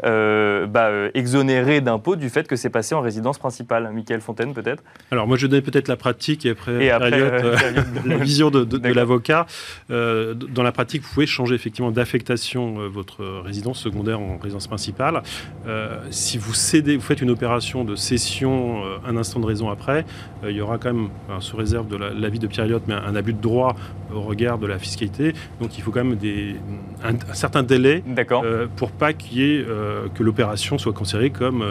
euh, 0.03 0.67
bah, 0.67 0.89
exonéré 1.13 1.82
d'impôts 1.82 2.15
du 2.15 2.29
fait 2.29 2.47
que 2.47 2.56
c'est 2.56 2.69
passé 2.69 2.95
en 2.95 3.01
résidence 3.01 3.38
principale? 3.38 3.91
Michael 3.93 4.21
Fontaine, 4.21 4.53
peut-être? 4.53 4.84
Alors, 5.12 5.27
moi, 5.27 5.38
je 5.38 5.47
donne 5.47 5.62
peut-être 5.62 5.88
la 5.88 5.97
pratique 5.97 6.45
et 6.45 6.51
après, 6.51 6.88
la 8.06 8.17
vision 8.17 8.49
de, 8.49 8.63
de 8.63 8.93
l'avocat. 8.93 9.45
dans 9.89 10.63
la 10.63 10.71
pratique, 10.71 11.03
vous 11.03 11.13
pouvez 11.13 11.25
changer 11.25 11.56
effectivement 11.56 11.91
d'affectation 11.91 12.79
euh, 12.79 12.88
votre 12.88 13.23
résidence 13.41 13.79
secondaire 13.79 14.19
en 14.19 14.38
résidence 14.38 14.67
principale. 14.67 15.23
Euh, 15.67 15.97
si 16.12 16.38
vous 16.38 16.53
cédez, 16.53 16.95
vous 16.95 17.01
faites 17.01 17.21
une 17.21 17.32
opération 17.32 17.84
de 17.84 17.95
cession 17.95 18.84
euh, 18.86 18.97
un 19.06 19.17
instant 19.17 19.39
de 19.39 19.45
raison 19.45 19.69
après, 19.69 20.06
il 20.43 20.56
y 20.56 20.62
aura 20.62 20.77
quand 20.77 20.93
même, 20.93 21.10
sous 21.39 21.58
réserve 21.58 21.83
de 21.84 21.96
l'avis 21.96 22.39
de 22.39 22.48
Pierre 22.48 22.65
Elliott, 22.65 22.84
mais 22.88 22.93
un, 22.93 23.15
abus 23.15 23.34
de 23.34 23.41
droit 23.41 23.76
au 24.13 24.22
regard 24.22 24.58
de 24.58 24.67
la 24.67 24.78
fiscalité. 24.80 25.34
Donc 25.60 25.78
il 25.78 25.82
faut 25.84 25.91
quand 25.91 26.04
même 26.04 26.15
des, 26.15 26.56
un, 27.04 27.13
certain 27.34 27.63
délai 27.63 28.04
pour 28.76 28.91
pas 28.91 29.13
qu'il 29.13 29.38
y 29.38 29.43
ait, 29.43 29.65
que 30.13 30.24
l'opération 30.24 30.78
soit 30.78 30.93
considérée 30.93 31.30
comme 31.30 31.63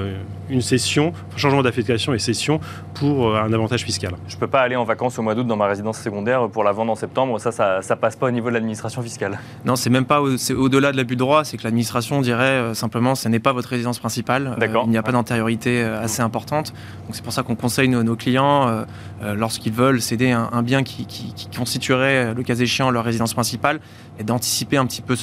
une 0.50 0.60
cession, 0.60 1.12
changement 1.36 1.62
d'affectation 1.62 2.14
et 2.14 2.18
cession 2.18 2.60
pour 2.94 3.36
un 3.36 3.52
avantage 3.52 3.82
fiscal. 3.84 4.12
Je 4.28 4.34
ne 4.34 4.40
peux 4.40 4.46
pas 4.46 4.60
aller 4.60 4.76
en 4.76 4.84
vacances 4.84 5.18
au 5.18 5.22
mois 5.22 5.34
d'août 5.34 5.46
dans 5.46 5.56
ma 5.56 5.66
résidence 5.66 5.98
secondaire 5.98 6.48
pour 6.48 6.64
la 6.64 6.72
vendre 6.72 6.92
en 6.92 6.94
septembre. 6.94 7.38
Ça, 7.40 7.52
ça, 7.52 7.80
ne 7.88 8.00
passe 8.00 8.16
pas 8.16 8.26
au 8.26 8.30
niveau 8.30 8.48
de 8.48 8.54
l'administration 8.54 9.02
fiscale. 9.02 9.38
Non, 9.64 9.76
c'est 9.76 9.90
même 9.90 10.04
pas 10.04 10.20
au-delà 10.20 10.92
de 10.92 10.96
l'abus 10.96 11.14
de 11.14 11.20
droit, 11.20 11.44
c'est 11.44 11.56
que 11.56 11.64
l'administration 11.64 12.20
dirait 12.20 12.44
euh, 12.44 12.74
simplement 12.74 13.14
ce 13.14 13.28
n'est 13.28 13.40
pas 13.40 13.52
votre 13.52 13.68
résidence 13.68 13.98
principale. 13.98 14.56
Euh, 14.60 14.82
il 14.84 14.90
n'y 14.90 14.96
a 14.96 15.02
pas 15.02 15.12
d'antériorité 15.12 15.82
euh, 15.82 16.02
assez 16.02 16.22
importante. 16.22 16.72
Donc 17.06 17.14
c'est 17.14 17.24
pour 17.24 17.32
ça 17.32 17.42
qu'on 17.42 17.56
conseille 17.56 17.88
nos, 17.88 18.16
clients, 18.16 18.84
lorsqu'ils 19.22 19.72
veulent 19.72 20.01
céder 20.02 20.30
un, 20.30 20.62
bien 20.62 20.82
qui, 20.82 21.06
constituerait, 21.56 22.34
le 22.34 22.42
cas 22.42 22.54
échéant, 22.54 22.90
leur 22.90 23.04
résidence 23.04 23.34
principale, 23.34 23.80
et 24.18 24.24
d'anticiper 24.24 24.76
un 24.76 24.86
petit 24.86 25.02
peu 25.02 25.16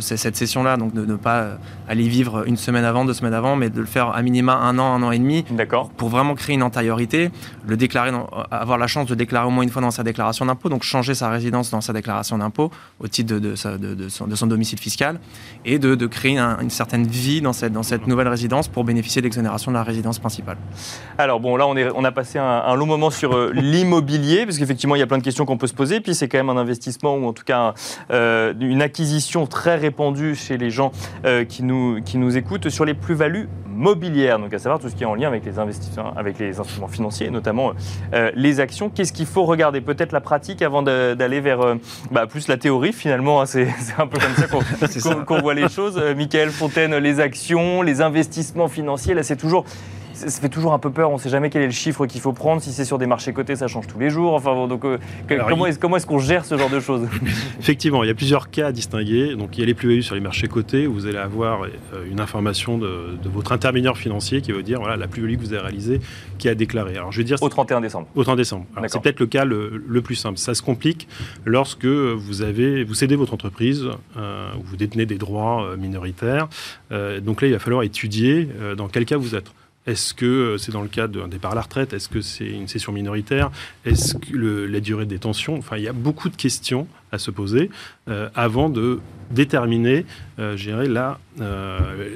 cette 0.00 0.36
session-là. 0.36 0.76
Donc 0.76 0.92
de 0.92 1.04
ne 1.04 1.16
pas 1.16 1.58
aller 1.88 2.08
vivre 2.08 2.46
une 2.46 2.56
semaine 2.56 2.84
avant, 2.84 3.04
deux 3.04 3.14
semaines 3.14 3.34
avant, 3.34 3.56
mais 3.56 3.70
de 3.70 3.80
le 3.80 3.86
faire 3.86 4.14
à 4.14 4.22
minima 4.22 4.54
un 4.54 4.78
an, 4.78 4.94
un 4.94 5.02
an 5.02 5.10
et 5.10 5.18
demi. 5.18 5.44
D'accord. 5.50 5.90
Pour 5.90 6.08
vraiment 6.08 6.34
créer 6.34 6.54
une 6.54 6.62
antériorité, 6.62 7.30
le 7.66 7.76
déclarer, 7.76 8.10
avoir 8.50 8.78
la 8.78 8.86
chance 8.86 9.06
de 9.06 9.14
déclarer 9.14 9.46
au 9.46 9.50
moins 9.50 9.64
une 9.64 9.70
fois 9.70 9.82
dans 9.82 9.90
sa 9.90 10.02
déclaration 10.02 10.46
d'impôt, 10.46 10.68
donc 10.68 10.82
changer 10.82 11.14
sa 11.14 11.30
résidence 11.30 11.70
dans 11.70 11.80
sa 11.80 11.92
déclaration 11.92 12.38
d'impôt 12.38 12.70
au 13.00 13.08
titre 13.08 13.38
de, 13.38 13.54
son, 13.54 14.26
de 14.26 14.34
son 14.34 14.46
domicile 14.46 14.78
fiscal 14.78 15.20
et 15.64 15.78
de, 15.78 16.06
créer 16.06 16.38
une 16.38 16.70
certaine 16.70 17.06
vie 17.06 17.40
dans 17.40 17.52
cette, 17.52 17.72
dans 17.72 17.82
cette 17.82 18.06
nouvelle 18.06 18.28
résidence 18.28 18.68
pour 18.68 18.84
bénéficier 18.84 19.22
de 19.22 19.26
l'exonération 19.26 19.70
de 19.70 19.76
la 19.76 19.82
résidence 19.82 20.18
principale. 20.18 20.58
Alors 21.18 21.40
bon, 21.40 21.56
là 21.56 21.66
on, 21.66 21.76
est, 21.76 21.88
on 21.94 22.04
a 22.04 22.12
passé 22.12 22.38
un, 22.38 22.74
long 22.74 22.86
moment 22.86 23.10
sur 23.10 23.34
euh, 23.34 23.52
parce 24.44 24.58
qu'effectivement 24.58 24.96
il 24.96 25.00
y 25.00 25.02
a 25.02 25.06
plein 25.06 25.18
de 25.18 25.22
questions 25.22 25.44
qu'on 25.44 25.56
peut 25.56 25.66
se 25.66 25.74
poser, 25.74 26.00
puis 26.00 26.14
c'est 26.14 26.28
quand 26.28 26.38
même 26.38 26.50
un 26.50 26.56
investissement 26.56 27.16
ou 27.16 27.26
en 27.26 27.32
tout 27.32 27.44
cas 27.44 27.74
euh, 28.10 28.52
une 28.60 28.82
acquisition 28.82 29.46
très 29.46 29.76
répandue 29.76 30.34
chez 30.34 30.58
les 30.58 30.70
gens 30.70 30.92
euh, 31.24 31.44
qui, 31.44 31.62
nous, 31.62 32.00
qui 32.02 32.18
nous 32.18 32.36
écoutent 32.36 32.68
sur 32.68 32.84
les 32.84 32.94
plus-values 32.94 33.48
mobilières, 33.66 34.38
donc 34.38 34.54
à 34.54 34.58
savoir 34.58 34.78
tout 34.78 34.88
ce 34.88 34.94
qui 34.94 35.02
est 35.02 35.06
en 35.06 35.16
lien 35.16 35.26
avec 35.26 35.44
les 35.44 35.58
investissements, 35.58 36.14
avec 36.16 36.38
les 36.38 36.60
instruments 36.60 36.86
financiers, 36.86 37.28
notamment 37.30 37.72
les 38.36 38.60
actions. 38.60 38.88
Qu'est-ce 38.88 39.12
qu'il 39.12 39.26
faut 39.26 39.44
regarder? 39.44 39.80
Peut-être 39.80 40.12
la 40.12 40.20
pratique 40.20 40.62
avant 40.62 40.82
d'aller 40.82 41.40
vers 41.40 41.76
bah, 42.12 42.28
plus 42.28 42.46
la 42.46 42.56
théorie 42.56 42.92
finalement, 42.92 43.40
hein, 43.40 43.46
c'est 43.46 43.66
un 43.98 44.06
peu 44.06 44.18
comme 44.18 44.34
ça. 44.88 45.14
qu'on 45.26 45.40
voit 45.40 45.54
les 45.54 45.68
choses. 45.68 45.98
Euh, 45.98 46.14
Michael 46.14 46.50
Fontaine, 46.50 46.96
les 46.96 47.20
actions, 47.20 47.82
les 47.82 48.00
investissements 48.00 48.68
financiers, 48.68 49.14
là 49.14 49.22
c'est 49.22 49.36
toujours 49.36 49.64
ça 50.28 50.40
fait 50.40 50.48
toujours 50.48 50.72
un 50.72 50.78
peu 50.78 50.90
peur. 50.90 51.10
On 51.10 51.14
ne 51.14 51.18
sait 51.18 51.28
jamais 51.28 51.50
quel 51.50 51.62
est 51.62 51.66
le 51.66 51.72
chiffre 51.72 52.06
qu'il 52.06 52.20
faut 52.20 52.32
prendre. 52.32 52.62
Si 52.62 52.72
c'est 52.72 52.84
sur 52.84 52.98
des 52.98 53.06
marchés 53.06 53.32
cotés, 53.32 53.56
ça 53.56 53.66
change 53.66 53.86
tous 53.86 53.98
les 53.98 54.10
jours. 54.10 54.34
Enfin, 54.34 54.66
donc, 54.66 54.84
euh, 54.84 54.98
comment, 55.28 55.66
est-ce, 55.66 56.06
qu'on 56.06 56.18
gère 56.18 56.44
ce 56.44 56.56
genre 56.56 56.70
de 56.70 56.80
choses? 56.80 57.06
Effectivement, 57.60 58.02
il 58.04 58.08
y 58.08 58.10
a 58.10 58.14
plusieurs 58.14 58.50
cas 58.50 58.68
à 58.68 58.72
distinguer. 58.72 59.34
Donc, 59.36 59.56
il 59.56 59.60
y 59.60 59.62
a 59.62 59.66
les 59.66 59.74
plus-values 59.74 60.02
sur 60.02 60.14
les 60.14 60.20
marchés 60.20 60.48
cotés 60.48 60.86
où 60.86 60.94
vous 60.94 61.06
allez 61.06 61.18
avoir 61.18 61.64
euh, 61.64 61.68
une 62.10 62.20
information 62.20 62.78
de, 62.78 63.18
votre 63.24 63.52
intermédiaire 63.52 63.96
financier 63.96 64.40
qui 64.40 64.52
va 64.52 64.58
vous 64.58 64.62
dire 64.62 64.78
voilà, 64.78 64.96
la 64.96 65.08
plus-value 65.08 65.36
que 65.36 65.40
vous 65.40 65.52
avez 65.52 65.62
réalisée, 65.62 66.00
qui 66.38 66.48
a 66.48 66.54
déclaré. 66.54 66.96
Alors, 66.96 67.12
je 67.12 67.18
veux 67.18 67.24
dire, 67.24 67.42
au 67.42 67.48
31 67.48 67.80
décembre. 67.80 68.06
Au 68.14 68.22
31 68.22 68.36
décembre. 68.36 68.66
c'est 68.86 69.00
peut-être 69.00 69.20
le 69.20 69.26
cas 69.26 69.44
le, 69.44 70.02
plus 70.02 70.16
simple. 70.16 70.38
Ça 70.38 70.54
se 70.54 70.62
complique 70.62 71.08
lorsque 71.44 71.86
vous, 71.86 72.42
avez, 72.42 72.84
vous 72.84 72.94
cédez 72.94 73.16
votre 73.16 73.32
entreprise, 73.32 73.88
euh, 74.18 74.50
ou 74.58 74.62
vous 74.64 74.76
détenez 74.76 75.06
des 75.06 75.16
droits 75.16 75.76
minoritaires. 75.78 76.48
donc 76.90 77.40
là, 77.40 77.48
il 77.48 77.52
va 77.52 77.58
falloir 77.58 77.82
étudier 77.82 78.48
dans 78.76 78.88
quel 78.88 79.04
cas 79.04 79.16
vous 79.16 79.34
êtes. 79.34 79.50
Est-ce 79.86 80.14
que 80.14 80.24
euh, 80.24 80.58
c'est 80.58 80.72
dans 80.72 80.82
le 80.82 80.88
cadre 80.88 81.20
d'un 81.20 81.28
départ 81.28 81.52
à 81.52 81.54
la 81.54 81.60
retraite? 81.60 81.92
Est-ce 81.92 82.08
que 82.08 82.20
c'est 82.20 82.46
une 82.46 82.68
session 82.68 82.92
minoritaire? 82.92 83.50
Est-ce 83.84 84.16
que 84.16 84.36
la 84.36 84.80
durée 84.80 85.04
de 85.04 85.10
détention? 85.10 85.56
Enfin, 85.56 85.76
il 85.76 85.82
y 85.82 85.88
a 85.88 85.92
beaucoup 85.92 86.30
de 86.30 86.36
questions 86.36 86.86
à 87.14 87.18
se 87.18 87.30
poser 87.30 87.70
avant 88.34 88.68
de 88.68 89.00
déterminer, 89.30 90.04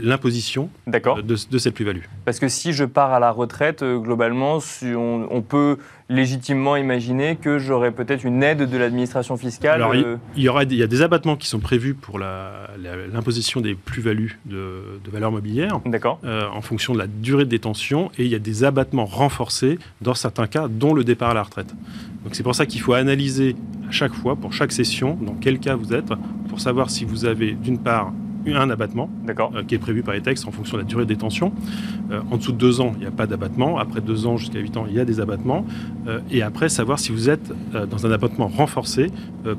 l'imposition 0.03 0.69
de, 0.87 1.23
de, 1.51 1.59
cette 1.59 1.75
plus-value. 1.75 2.03
Parce 2.25 2.39
que 2.39 2.49
si 2.49 2.73
je 2.73 2.85
pars 2.85 3.13
à 3.13 3.21
la 3.21 3.31
retraite, 3.31 3.83
globalement, 3.83 4.59
on 4.85 5.43
peut 5.43 5.79
légitimement 6.09 6.77
imaginer 6.77 7.37
que 7.37 7.59
j'aurais 7.59 7.91
peut-être 7.91 8.25
une 8.25 8.43
aide 8.43 8.69
de 8.69 8.79
l'administration 8.79 9.37
fiscale 9.37 9.83
Alors, 9.83 9.95
il, 9.95 10.43
y 10.43 10.49
aura, 10.49 10.63
il 10.65 10.75
y 10.75 10.83
a 10.83 10.87
des 10.87 11.03
abattements 11.03 11.37
qui 11.37 11.47
sont 11.47 11.59
prévus 11.59 11.95
pour 11.95 12.19
l'imposition 12.19 13.61
des 13.61 13.75
plus-values 13.75 14.39
de, 14.47 15.01
de 15.05 15.11
valeur 15.11 15.31
mobilière 15.31 15.81
euh, 16.25 16.49
en 16.51 16.63
fonction 16.63 16.95
de 16.95 16.99
la 16.99 17.07
durée 17.07 17.45
de 17.45 17.51
détention 17.51 18.11
et 18.19 18.25
il 18.25 18.31
y 18.31 18.35
a 18.35 18.39
des 18.39 18.65
abattements 18.65 19.05
renforcés 19.05 19.79
dans 20.01 20.15
certains 20.15 20.47
cas, 20.47 20.67
dont 20.69 20.95
le 20.95 21.05
départ 21.05 21.31
à 21.31 21.35
la 21.35 21.43
retraite. 21.43 21.75
Donc 22.25 22.35
c'est 22.35 22.43
pour 22.43 22.55
ça 22.55 22.65
qu'il 22.65 22.81
faut 22.81 22.95
analyser 22.95 23.55
à 23.89 23.93
chaque 23.93 24.15
fois, 24.15 24.37
pour 24.37 24.53
chaque 24.53 24.73
session, 24.73 24.88
dans 25.21 25.35
quel 25.41 25.59
cas 25.59 25.77
vous 25.77 25.93
êtes, 25.95 26.13
pour 26.49 26.61
savoir 26.61 26.91
si 26.91 27.05
vous 27.05 27.25
avez 27.25 27.53
d'une 27.53 27.79
part 27.79 28.13
un 28.47 28.71
abattement 28.71 29.11
euh, 29.29 29.63
qui 29.65 29.75
est 29.75 29.79
prévu 29.79 30.03
par 30.03 30.15
les 30.15 30.23
textes 30.23 30.47
en 30.47 30.51
fonction 30.51 30.77
de 30.77 30.83
la 30.83 30.89
durée 30.89 31.05
de 31.05 31.09
détention. 31.09 31.53
Euh, 32.11 32.21
en 32.31 32.37
dessous 32.37 32.53
de 32.53 32.57
deux 32.57 32.81
ans, 32.81 32.93
il 32.97 33.01
n'y 33.01 33.07
a 33.07 33.11
pas 33.11 33.27
d'abattement. 33.27 33.79
Après 33.79 34.01
deux 34.01 34.27
ans 34.27 34.37
jusqu'à 34.37 34.59
huit 34.59 34.77
ans, 34.77 34.87
il 34.89 34.95
y 34.95 35.01
a 35.01 35.05
des 35.05 35.21
abattements. 35.21 35.65
Euh, 36.07 36.21
et 36.31 36.43
après, 36.43 36.69
savoir 36.69 36.99
si 36.99 37.13
vous 37.13 37.29
êtes 37.29 37.53
dans 37.91 38.07
un 38.07 38.11
abattement 38.11 38.49
renforcé 38.49 39.11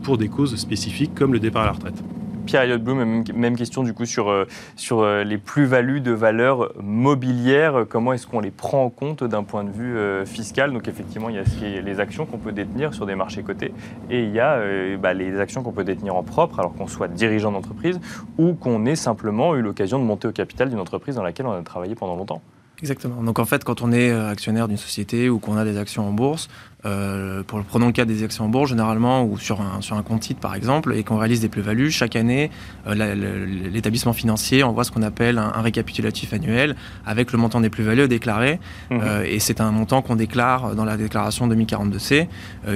pour 0.04 0.18
des 0.18 0.30
causes 0.30 0.56
spécifiques 0.56 1.14
comme 1.16 1.34
le 1.34 1.40
départ 1.40 1.64
à 1.64 1.68
la 1.68 1.72
retraite. 1.74 2.04
Pierre 2.50 2.64
Elliott 2.64 2.82
Bloom, 2.82 3.24
même, 3.36 3.56
question 3.56 3.84
du 3.84 3.94
coup 3.94 4.06
sur, 4.06 4.32
euh, 4.32 4.48
sur 4.76 5.02
euh, 5.02 5.24
les 5.24 5.38
plus-values 5.38 6.02
de 6.02 6.12
valeur 6.12 6.74
mobilière. 6.82 7.86
Comment 7.88 8.12
est-ce 8.12 8.26
qu'on 8.26 8.40
les 8.40 8.50
prend 8.50 8.86
en 8.86 8.90
compte 8.90 9.24
d'un 9.24 9.44
point 9.44 9.64
de 9.64 9.70
vue 9.70 9.96
euh, 9.96 10.26
fiscal? 10.26 10.74
Donc 10.74 10.88
effectivement, 10.88 11.30
il 11.30 11.36
y 11.36 11.38
a 11.38 11.82
les 11.82 12.00
actions 12.00 12.26
qu'on 12.26 12.40
peut 12.40 12.52
détenir 12.52 12.96
sur 12.96 13.06
des 13.06 13.14
marchés 13.14 13.44
cotés 13.44 13.72
et 14.10 14.24
il 14.24 14.32
y 14.32 14.40
a 14.40 14.60
bah, 14.98 15.14
les 15.14 15.40
actions 15.40 15.62
qu'on 15.62 15.72
peut 15.72 15.84
détenir 15.84 16.16
en 16.16 16.24
propre 16.24 16.58
alors 16.60 16.74
qu'on 16.74 16.88
soit 16.88 17.08
dirigeant 17.08 17.52
d'entreprise 17.52 18.00
ou 18.40 18.56
qu'on 18.56 18.84
ait 18.88 18.96
simplement 18.96 19.56
eu 19.56 19.62
l'occasion 19.62 20.00
de 20.00 20.04
monter 20.04 20.28
au 20.28 20.32
capital 20.32 20.72
d'une 20.72 20.80
entreprise 20.80 21.14
dans 21.14 21.24
laquelle 21.24 21.46
on 21.46 21.52
a 21.52 21.62
travaillé 21.62 21.94
pendant 21.94 22.16
longtemps. 22.16 22.42
Exactement. 22.80 23.22
Donc 23.22 23.38
en 23.38 23.46
fait, 23.46 23.64
quand 23.64 23.84
on 23.84 23.92
est 23.92 24.12
actionnaire 24.12 24.68
d'une 24.68 24.78
société 24.78 25.30
ou 25.30 25.38
qu'on 25.38 25.56
a 25.56 25.66
des 25.66 25.78
actions 25.78 26.08
en 26.08 26.14
bourse, 26.14 26.50
euh, 26.86 27.44
pour, 27.44 27.62
prenons 27.64 27.88
le 27.88 27.92
cas 27.92 28.06
des 28.06 28.24
actions 28.24 28.46
en 28.46 28.48
bourse, 28.48 28.70
généralement, 28.70 29.24
ou 29.24 29.38
sur 29.38 29.60
un, 29.60 29.82
sur 29.82 29.98
un 29.98 30.04
compte 30.04 30.22
titre 30.22 30.40
par 30.40 30.56
exemple, 30.56 30.94
et 30.96 31.04
qu'on 31.04 31.18
réalise 31.18 31.42
des 31.42 31.50
plus-values, 31.50 31.92
chaque 31.92 32.16
année, 32.16 32.52
euh, 32.88 33.16
l'établissement 33.70 34.14
financier 34.14 34.64
envoie 34.64 34.86
ce 34.86 34.92
qu'on 34.92 35.02
appelle 35.02 35.38
un, 35.38 35.62
récapitulatif 35.62 36.32
annuel 36.32 36.76
avec 37.06 37.34
le 37.34 37.38
montant 37.38 37.60
des 37.60 37.70
plus-values 37.70 38.08
déclarées. 38.08 38.60
Mmh. 38.90 39.00
Euh, 39.02 39.24
et 39.26 39.40
c'est 39.40 39.60
un 39.60 39.72
montant 39.72 40.02
qu'on 40.02 40.16
déclare 40.16 40.74
dans 40.76 40.86
la 40.86 40.96
déclaration 40.96 41.50
2042C, 41.50 42.28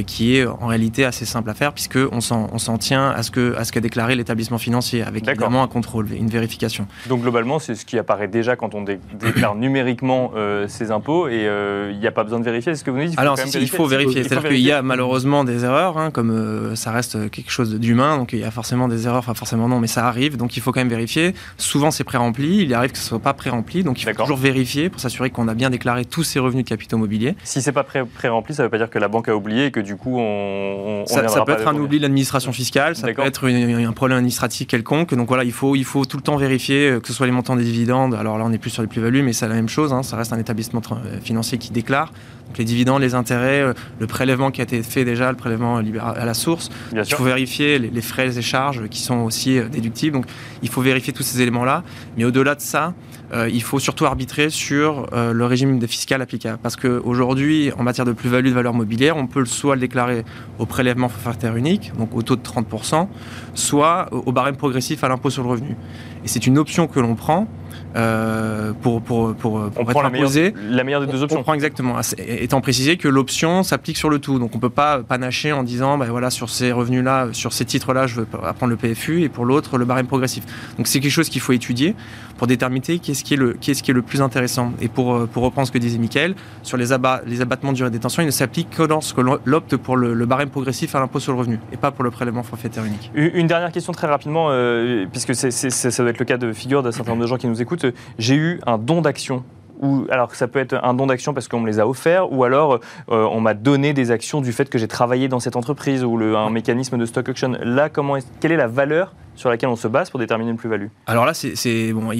qui 0.05 0.35
est 0.35 0.45
en 0.45 0.67
réalité 0.67 1.05
assez 1.05 1.25
simple 1.25 1.49
à 1.49 1.53
faire, 1.53 1.71
puisqu'on 1.73 2.19
s'en 2.21 2.77
tient 2.77 3.09
à 3.09 3.23
ce 3.23 3.31
qu'a 3.31 3.63
ce 3.63 3.79
déclaré 3.79 4.15
l'établissement 4.15 4.57
financier, 4.57 5.01
avec 5.01 5.27
évidemment 5.27 5.63
un 5.63 5.67
contrôle, 5.67 6.11
une 6.11 6.29
vérification. 6.29 6.87
Donc 7.07 7.21
globalement, 7.21 7.59
c'est 7.59 7.75
ce 7.75 7.85
qui 7.85 7.97
apparaît 7.97 8.27
déjà 8.27 8.55
quand 8.55 8.75
on 8.75 8.83
déclare 8.83 9.55
numériquement 9.63 10.31
ses 10.67 10.91
impôts, 10.91 11.29
et 11.29 11.47
il 11.91 11.99
n'y 11.99 12.07
a 12.07 12.11
pas 12.11 12.23
besoin 12.23 12.39
de 12.39 12.45
vérifier. 12.45 12.75
ce 12.75 12.83
que 12.83 12.91
vous 12.91 12.97
nous 12.97 13.05
dites 13.05 13.19
Alors, 13.19 13.37
il 13.39 13.69
faut 13.69 13.87
vérifier. 13.97 14.23
C'est-à-dire 14.23 14.49
qu'il 14.49 14.59
y 14.59 14.71
a 14.71 14.81
malheureusement 14.81 15.43
des 15.43 15.65
erreurs, 15.65 15.97
hein, 15.97 16.11
comme 16.11 16.31
euh, 16.31 16.75
ça 16.75 16.91
reste 16.91 17.29
quelque 17.29 17.51
chose 17.51 17.75
d'humain, 17.79 18.17
donc 18.17 18.33
il 18.33 18.39
y 18.39 18.43
a 18.43 18.51
forcément 18.51 18.87
des 18.87 19.05
erreurs, 19.05 19.19
enfin 19.19 19.33
forcément 19.33 19.67
non, 19.67 19.79
mais 19.79 19.87
ça 19.87 20.07
arrive, 20.07 20.37
donc 20.37 20.57
il 20.57 20.61
faut 20.61 20.71
quand 20.71 20.79
même 20.79 20.89
vérifier. 20.89 21.33
Souvent 21.57 21.91
c'est 21.91 22.03
pré-rempli, 22.03 22.63
il 22.63 22.73
arrive 22.73 22.91
que 22.91 22.97
ce 22.97 23.03
soit 23.03 23.19
pas 23.19 23.33
pré-rempli, 23.33 23.83
donc 23.83 24.01
il 24.01 24.05
faut 24.05 24.21
toujours 24.21 24.37
vérifier 24.37 24.89
pour 24.89 25.01
s'assurer 25.01 25.29
qu'on 25.29 25.47
a 25.47 25.53
bien 25.53 25.69
déclaré 25.69 26.05
tous 26.05 26.23
ses 26.23 26.39
revenus 26.39 26.65
de 26.65 26.69
capitaux 26.69 26.97
mobiliers. 26.97 27.35
Si 27.43 27.61
c'est 27.61 27.71
pas 27.71 27.83
pré-rempli, 27.83 28.53
ça 28.53 28.63
veut 28.63 28.69
pas 28.69 28.77
dire 28.77 28.89
que 28.89 28.99
la 28.99 29.07
banque 29.07 29.29
a 29.29 29.35
oublié 29.35 29.67
et 29.67 29.71
que 29.71 29.79
du 29.79 29.95
coup 29.95 30.19
on. 30.19 31.03
ça, 31.07 31.21
peut 31.45 31.53
être 31.53 31.67
un 31.67 31.75
oubli 31.75 31.97
de 31.97 32.03
l'administration 32.03 32.53
fiscale, 32.53 32.95
ça 32.95 33.11
peut 33.11 33.25
être 33.25 33.47
un 33.47 33.91
problème 33.93 34.17
administratif 34.17 34.67
quelconque, 34.67 35.13
donc 35.13 35.27
voilà, 35.27 35.43
il 35.43 35.51
faut, 35.51 35.75
il 35.75 35.85
faut 35.85 36.05
tout 36.05 36.17
le 36.17 36.23
temps 36.23 36.37
vérifier 36.37 36.89
euh, 36.89 36.99
que 36.99 37.07
ce 37.07 37.13
soit 37.13 37.25
les 37.25 37.31
montants 37.31 37.55
des 37.55 37.63
dividendes. 37.63 38.13
Alors 38.13 38.37
là 38.37 38.45
on 38.45 38.49
n'est 38.49 38.57
plus 38.57 38.69
sur 38.69 38.81
les 38.81 38.87
plus-values, 38.87 39.23
mais 39.23 39.33
c'est 39.33 39.47
la 39.47 39.55
même 39.55 39.69
chose, 39.69 39.93
hein, 39.93 40.03
ça 40.03 40.17
reste 40.17 40.33
un 40.33 40.39
établissement 40.39 40.81
euh, 40.91 41.19
financier 41.21 41.57
qui 41.57 41.71
déclare. 41.71 42.11
Donc 42.47 42.57
les 42.57 42.65
dividendes, 42.65 43.01
les 43.01 43.15
intérêts, 43.15 43.73
le 43.99 44.07
prélèvement 44.07 44.51
qui 44.51 44.61
a 44.61 44.63
été 44.63 44.83
fait 44.83 45.05
déjà, 45.05 45.31
le 45.31 45.37
prélèvement 45.37 45.77
à 45.77 46.25
la 46.25 46.33
source. 46.33 46.69
il 46.93 47.03
faut 47.05 47.23
vérifier 47.23 47.79
les, 47.79 48.01
frais 48.01 48.37
et 48.37 48.41
charges 48.41 48.87
qui 48.89 49.01
sont 49.01 49.19
aussi 49.19 49.57
euh, 49.57 49.67
déductibles. 49.69 50.15
Donc 50.15 50.25
il 50.61 50.69
faut 50.69 50.81
vérifier 50.81 51.13
tous 51.13 51.23
ces 51.23 51.41
éléments-là. 51.41 51.83
Mais 52.17 52.25
au-delà 52.25 52.55
de 52.55 52.61
ça, 52.61 52.93
euh, 53.33 53.49
il 53.51 53.63
faut 53.63 53.79
surtout 53.79 54.05
arbitrer 54.05 54.49
sur 54.49 55.07
euh, 55.13 55.33
le 55.33 55.45
régime 55.45 55.81
fiscal 55.87 56.21
applicable. 56.21 56.59
Parce 56.61 56.75
qu'aujourd'hui, 56.75 57.71
en 57.77 57.83
matière 57.83 58.05
de 58.05 58.11
plus-value 58.11 58.47
de 58.47 58.53
valeur 58.53 58.73
mobilière, 58.73 59.17
on 59.17 59.27
peut 59.27 59.45
soit 59.45 59.75
le 59.75 59.81
déclarer 59.81 60.23
au 60.59 60.65
prélèvement 60.65 61.09
forfaitaire 61.09 61.55
unique, 61.55 61.91
donc 61.97 62.15
au 62.15 62.21
taux 62.21 62.35
de 62.35 62.43
30%, 62.43 63.07
soit 63.55 64.09
au 64.11 64.31
barème 64.31 64.55
progressif 64.55 65.03
à 65.03 65.09
l'impôt 65.09 65.29
sur 65.29 65.43
le 65.43 65.49
revenu. 65.49 65.75
Et 66.23 66.27
c'est 66.27 66.45
une 66.45 66.57
option 66.57 66.87
que 66.87 66.99
l'on 66.99 67.15
prend 67.15 67.47
euh, 67.95 68.73
pour, 68.81 69.01
pour, 69.01 69.35
pour, 69.35 69.69
pour 69.69 69.91
être 69.91 70.05
imposé. 70.05 70.53
La 70.69 70.83
meilleure, 70.83 71.05
des 71.05 71.11
deux 71.11 71.23
options. 71.23 71.39
On 71.39 71.43
prend 71.43 71.53
exactement. 71.53 71.95
Étant 72.17 72.61
précisé 72.61 72.97
que 72.97 73.07
l'option 73.07 73.63
s'applique 73.63 73.97
sur 73.97 74.09
le 74.09 74.19
tout. 74.19 74.39
Donc 74.39 74.51
on 74.53 74.57
ne 74.57 74.61
peut 74.61 74.69
pas 74.69 74.99
panacher 74.99 75.51
en 75.51 75.63
disant, 75.63 75.97
ben 75.97 76.05
voilà, 76.05 76.29
sur 76.29 76.49
ces 76.49 76.71
revenus-là, 76.71 77.29
sur 77.31 77.53
ces 77.53 77.65
titres-là, 77.65 78.07
je 78.07 78.21
veux 78.21 78.27
apprendre 78.43 78.71
le 78.71 78.77
PFU 78.77 79.21
et 79.21 79.29
pour 79.29 79.45
l'autre, 79.45 79.77
le 79.77 79.85
barème 79.85 80.07
progressif. 80.07 80.43
Donc 80.77 80.87
c'est 80.87 80.99
quelque 80.99 81.11
chose 81.11 81.29
qu'il 81.29 81.41
faut 81.41 81.53
étudier 81.53 81.95
pour 82.37 82.47
déterminer 82.47 82.99
qu'est-ce 82.99 83.23
qui, 83.23 83.35
est 83.35 83.37
le, 83.37 83.53
qu'est-ce 83.53 83.83
qui 83.83 83.91
est 83.91 83.93
le 83.93 84.01
plus 84.01 84.21
intéressant. 84.21 84.73
Et 84.81 84.87
pour, 84.87 85.13
euh, 85.13 85.29
pour 85.31 85.43
reprendre 85.43 85.67
ce 85.67 85.71
que 85.71 85.77
disait 85.77 85.97
Mickaël, 85.97 86.35
sur 86.63 86.77
les, 86.77 86.87
les 87.25 87.41
abattements 87.41 87.71
de 87.71 87.77
durée 87.77 87.89
de 87.89 87.93
détention, 87.95 88.23
il 88.23 88.25
ne 88.25 88.31
s'applique 88.31 88.69
que 88.69 88.83
lorsque 88.83 89.17
l'opte 89.17 89.77
pour 89.77 89.97
le, 89.97 90.25
barème 90.25 90.49
progressif 90.49 90.95
à 90.95 90.99
l'impôt 90.99 91.19
sur 91.19 91.33
le 91.33 91.39
revenu 91.39 91.59
et 91.71 91.77
pas 91.77 91.91
pour 91.91 92.03
le 92.03 92.11
prélèvement 92.11 92.43
forfaitaire 92.43 92.85
unique. 92.85 93.11
Une 93.13 93.47
dernière 93.47 93.71
question 93.71 93.93
très 93.93 94.07
rapidement, 94.07 94.47
euh, 94.49 95.05
puisque 95.11 95.35
c'est, 95.35 95.51
ça 95.51 96.03
doit 96.03 96.11
être 96.11 96.19
le 96.19 96.25
cas 96.25 96.37
de 96.37 96.53
figure 96.53 96.81
d'un 96.81 96.91
certain 96.91 97.11
nombre 97.11 97.23
de 97.23 97.27
gens 97.27 97.37
qui 97.37 97.47
nous 97.47 97.61
écoutent. 97.61 97.82
J'ai 98.17 98.35
eu 98.35 98.59
un 98.65 98.77
don 98.77 99.01
d'action 99.01 99.43
ou 99.81 100.05
alors 100.09 100.33
ça 100.33 100.47
peut 100.47 100.59
être 100.59 100.79
un 100.81 100.93
don 100.93 101.07
d'action 101.07 101.33
parce 101.33 101.47
qu'on 101.47 101.59
me 101.59 101.67
les 101.67 101.79
a 101.79 101.87
offerts, 101.87 102.31
ou 102.31 102.45
alors 102.45 102.79
euh, 103.09 103.27
on 103.31 103.41
m'a 103.41 103.53
donné 103.53 103.93
des 103.93 104.11
actions 104.11 104.39
du 104.39 104.53
fait 104.53 104.69
que 104.69 104.77
j'ai 104.77 104.87
travaillé 104.87 105.27
dans 105.27 105.41
cette 105.41 105.57
entreprise 105.57 106.03
ou 106.05 106.15
le, 106.15 106.37
un 106.37 106.49
mécanisme 106.49 106.97
de 106.97 107.05
stock 107.05 107.27
auction. 107.27 107.51
Là, 107.61 107.89
comment 107.89 108.17
quelle 108.39 108.53
est 108.53 108.57
la 108.57 108.67
valeur 108.67 109.13
sur 109.35 109.49
laquelle 109.49 109.69
on 109.69 109.75
se 109.75 109.87
base 109.87 110.09
pour 110.09 110.19
déterminer 110.19 110.51
une 110.51 110.57
plus-value 110.57 110.87
Alors 111.07 111.25
là, 111.25 111.33
c'est 111.33 111.93
bon, 111.93 112.11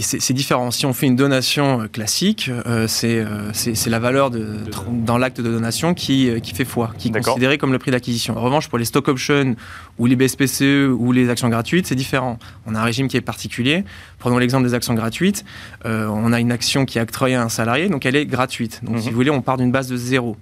c'est 0.00 0.32
différent. 0.32 0.70
Si 0.70 0.86
on 0.86 0.92
fait 0.92 1.06
une 1.06 1.16
donation 1.16 1.82
euh, 1.82 1.86
classique, 1.86 2.48
euh, 2.48 2.86
euh, 3.04 3.50
c'est 3.52 3.90
la 3.90 3.98
valeur 3.98 4.30
de, 4.30 4.56
dans 4.90 5.18
l'acte 5.18 5.40
de 5.40 5.50
donation 5.50 5.94
qui, 5.94 6.40
qui 6.40 6.54
fait 6.54 6.64
foi, 6.64 6.90
qui 6.98 7.08
est 7.08 7.24
considéré 7.24 7.58
comme 7.58 7.72
le 7.72 7.78
prix 7.78 7.90
d'acquisition. 7.90 8.36
En 8.36 8.40
revanche, 8.40 8.68
pour 8.68 8.78
les 8.78 8.84
stock 8.84 9.08
options 9.08 9.54
ou 9.98 10.06
les 10.06 10.16
BSPCE 10.16 10.90
ou 10.96 11.12
les 11.12 11.28
actions 11.28 11.48
gratuites, 11.48 11.86
c'est 11.86 11.94
différent. 11.94 12.38
On 12.66 12.74
a 12.74 12.80
un 12.80 12.84
régime 12.84 13.08
qui 13.08 13.16
est 13.16 13.22
particulier. 13.22 13.84
Prenons 14.18 14.38
l'exemple 14.38 14.66
des 14.66 14.74
actions 14.74 14.94
gratuites. 14.94 15.44
on 15.84 16.32
a 16.32 16.40
une 16.40 16.52
action 16.52 16.84
qui 16.84 16.98
est 16.98 17.02
octroyée 17.02 17.36
à 17.36 17.42
un 17.42 17.48
salarié, 17.48 17.88
donc 17.88 18.06
elle 18.06 18.16
est 18.16 18.26
gratuite. 18.26 18.80
Donc, 18.82 18.98
si 18.98 19.06
mhm. 19.06 19.10
vous 19.10 19.16
voulez, 19.16 19.30
on 19.30 19.42
part 19.42 19.56
d'une 19.56 19.72
base 19.72 19.88
de 19.88 19.96
zéro 19.96 20.36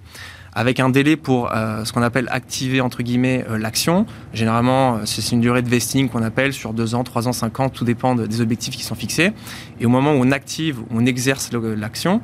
avec 0.53 0.79
un 0.79 0.89
délai 0.89 1.15
pour 1.15 1.51
euh, 1.51 1.85
ce 1.85 1.93
qu'on 1.93 2.01
appelle 2.01 2.27
activer 2.29 2.81
entre 2.81 3.03
guillemets 3.03 3.45
euh, 3.49 3.57
l'action. 3.57 4.05
Généralement, 4.33 4.95
euh, 4.95 4.99
c'est 5.05 5.31
une 5.31 5.41
durée 5.41 5.61
de 5.61 5.69
vesting 5.69 6.09
qu'on 6.09 6.23
appelle 6.23 6.53
sur 6.53 6.73
2 6.73 6.95
ans, 6.95 7.03
3 7.03 7.27
ans, 7.27 7.33
5 7.33 7.59
ans, 7.59 7.69
tout 7.69 7.85
dépend 7.85 8.15
des 8.15 8.41
objectifs 8.41 8.75
qui 8.75 8.83
sont 8.83 8.95
fixés. 8.95 9.31
Et 9.79 9.85
au 9.85 9.89
moment 9.89 10.11
où 10.11 10.17
on 10.21 10.31
active, 10.31 10.79
on 10.91 11.05
exerce 11.05 11.51
l'action, 11.53 12.21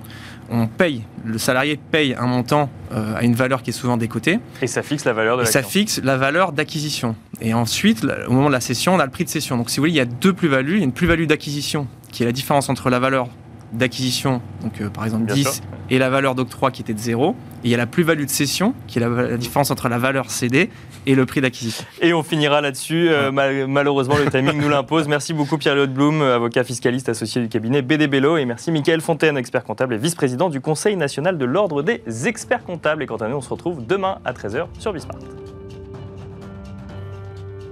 on 0.50 0.68
paye, 0.68 1.04
le 1.26 1.38
salarié 1.38 1.78
paye 1.92 2.16
un 2.18 2.28
montant 2.28 2.70
à 2.94 3.24
une 3.24 3.36
valeur 3.36 3.64
qui 3.64 3.72
est 3.72 3.74
souvent 3.74 3.98
décotée. 3.98 4.40
Et 4.62 4.68
ça 4.68 4.82
fixe 4.82 5.04
la 5.04 5.14
valeur 5.14 5.38
de 5.38 5.42
l'action. 5.42 5.62
ça 5.62 5.68
fixe 5.68 6.02
la 6.04 6.16
valeur 6.16 6.54
d'acquisition. 6.54 7.16
Et 7.42 7.54
ensuite, 7.54 8.06
au 8.28 8.32
moment 8.32 8.48
de 8.48 8.54
la 8.54 8.62
cession, 8.62 8.96
on 8.96 9.00
a 9.00 9.06
le 9.06 9.12
prix 9.12 9.26
de 9.26 9.30
cession. 9.30 9.58
Donc 9.58 9.70
si 9.70 9.78
vous 9.78 9.82
voulez, 9.82 9.92
il 9.92 9.98
y 9.98 10.02
a 10.02 10.06
deux 10.06 10.34
plus-values. 10.34 10.76
Il 10.76 10.80
y 10.80 10.82
a 10.82 10.86
une 10.86 10.94
plus-value 10.94 11.26
d'acquisition, 11.26 11.88
qui 12.12 12.24
est 12.24 12.26
la 12.26 12.32
différence 12.32 12.70
entre 12.70 12.90
la 12.90 13.00
valeur 13.00 13.28
d'acquisition, 13.74 14.42
donc 14.62 14.82
par 14.90 15.04
exemple 15.04 15.32
10, 15.34 15.62
et 15.90 15.98
la 15.98 16.10
valeur 16.10 16.36
d'octroi 16.36 16.72
qui 16.72 16.82
était 16.82 16.94
de 16.94 17.00
0 17.00 17.36
il 17.68 17.72
y 17.72 17.74
a 17.74 17.78
la 17.78 17.86
plus-value 17.86 18.24
de 18.24 18.30
cession, 18.30 18.74
qui 18.88 18.98
est 18.98 19.02
la, 19.02 19.36
différence 19.36 19.72
entre 19.72 19.90
la 19.90 19.98
valeur 19.98 20.32
cédée 20.32 20.70
et 21.06 21.16
le 21.16 21.26
prix 21.26 21.42
d'acquisition. 21.42 21.86
Et 22.02 22.14
on 22.14 22.24
finira 22.24 22.62
là-dessus. 22.62 23.10
Euh, 23.10 23.32
malheureusement, 23.68 24.16
le 24.16 24.32
timing 24.32 24.62
nous 24.62 24.70
l'impose. 24.70 25.10
Merci 25.10 25.34
beaucoup 25.34 25.58
Pierre-Léo 25.58 25.88
Blum, 25.88 26.22
avocat 26.22 26.64
fiscaliste 26.64 27.10
associé 27.10 27.42
du 27.42 27.50
cabinet 27.50 27.82
BD 27.82 28.08
Bello. 28.08 28.38
Et 28.38 28.46
merci 28.46 28.72
Mickaël 28.72 29.02
Fontaine, 29.02 29.38
expert 29.38 29.66
comptable 29.66 29.96
et 29.96 29.98
vice-président 29.98 30.50
du 30.50 30.62
Conseil 30.62 30.96
national 30.96 31.38
de 31.38 31.44
l'Ordre 31.44 31.84
des 31.84 32.02
experts 32.26 32.64
comptables. 32.64 33.04
Et 33.04 33.06
quant 33.06 33.18
à 33.18 33.28
nous, 33.28 33.36
on 33.36 33.42
se 33.42 33.50
retrouve 33.50 33.86
demain 33.86 34.20
à 34.24 34.32
13h 34.32 34.68
sur 34.80 34.94
Bismart. 34.94 35.20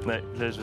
Ouais, 0.05 0.21
là, 0.39 0.51
je... 0.51 0.60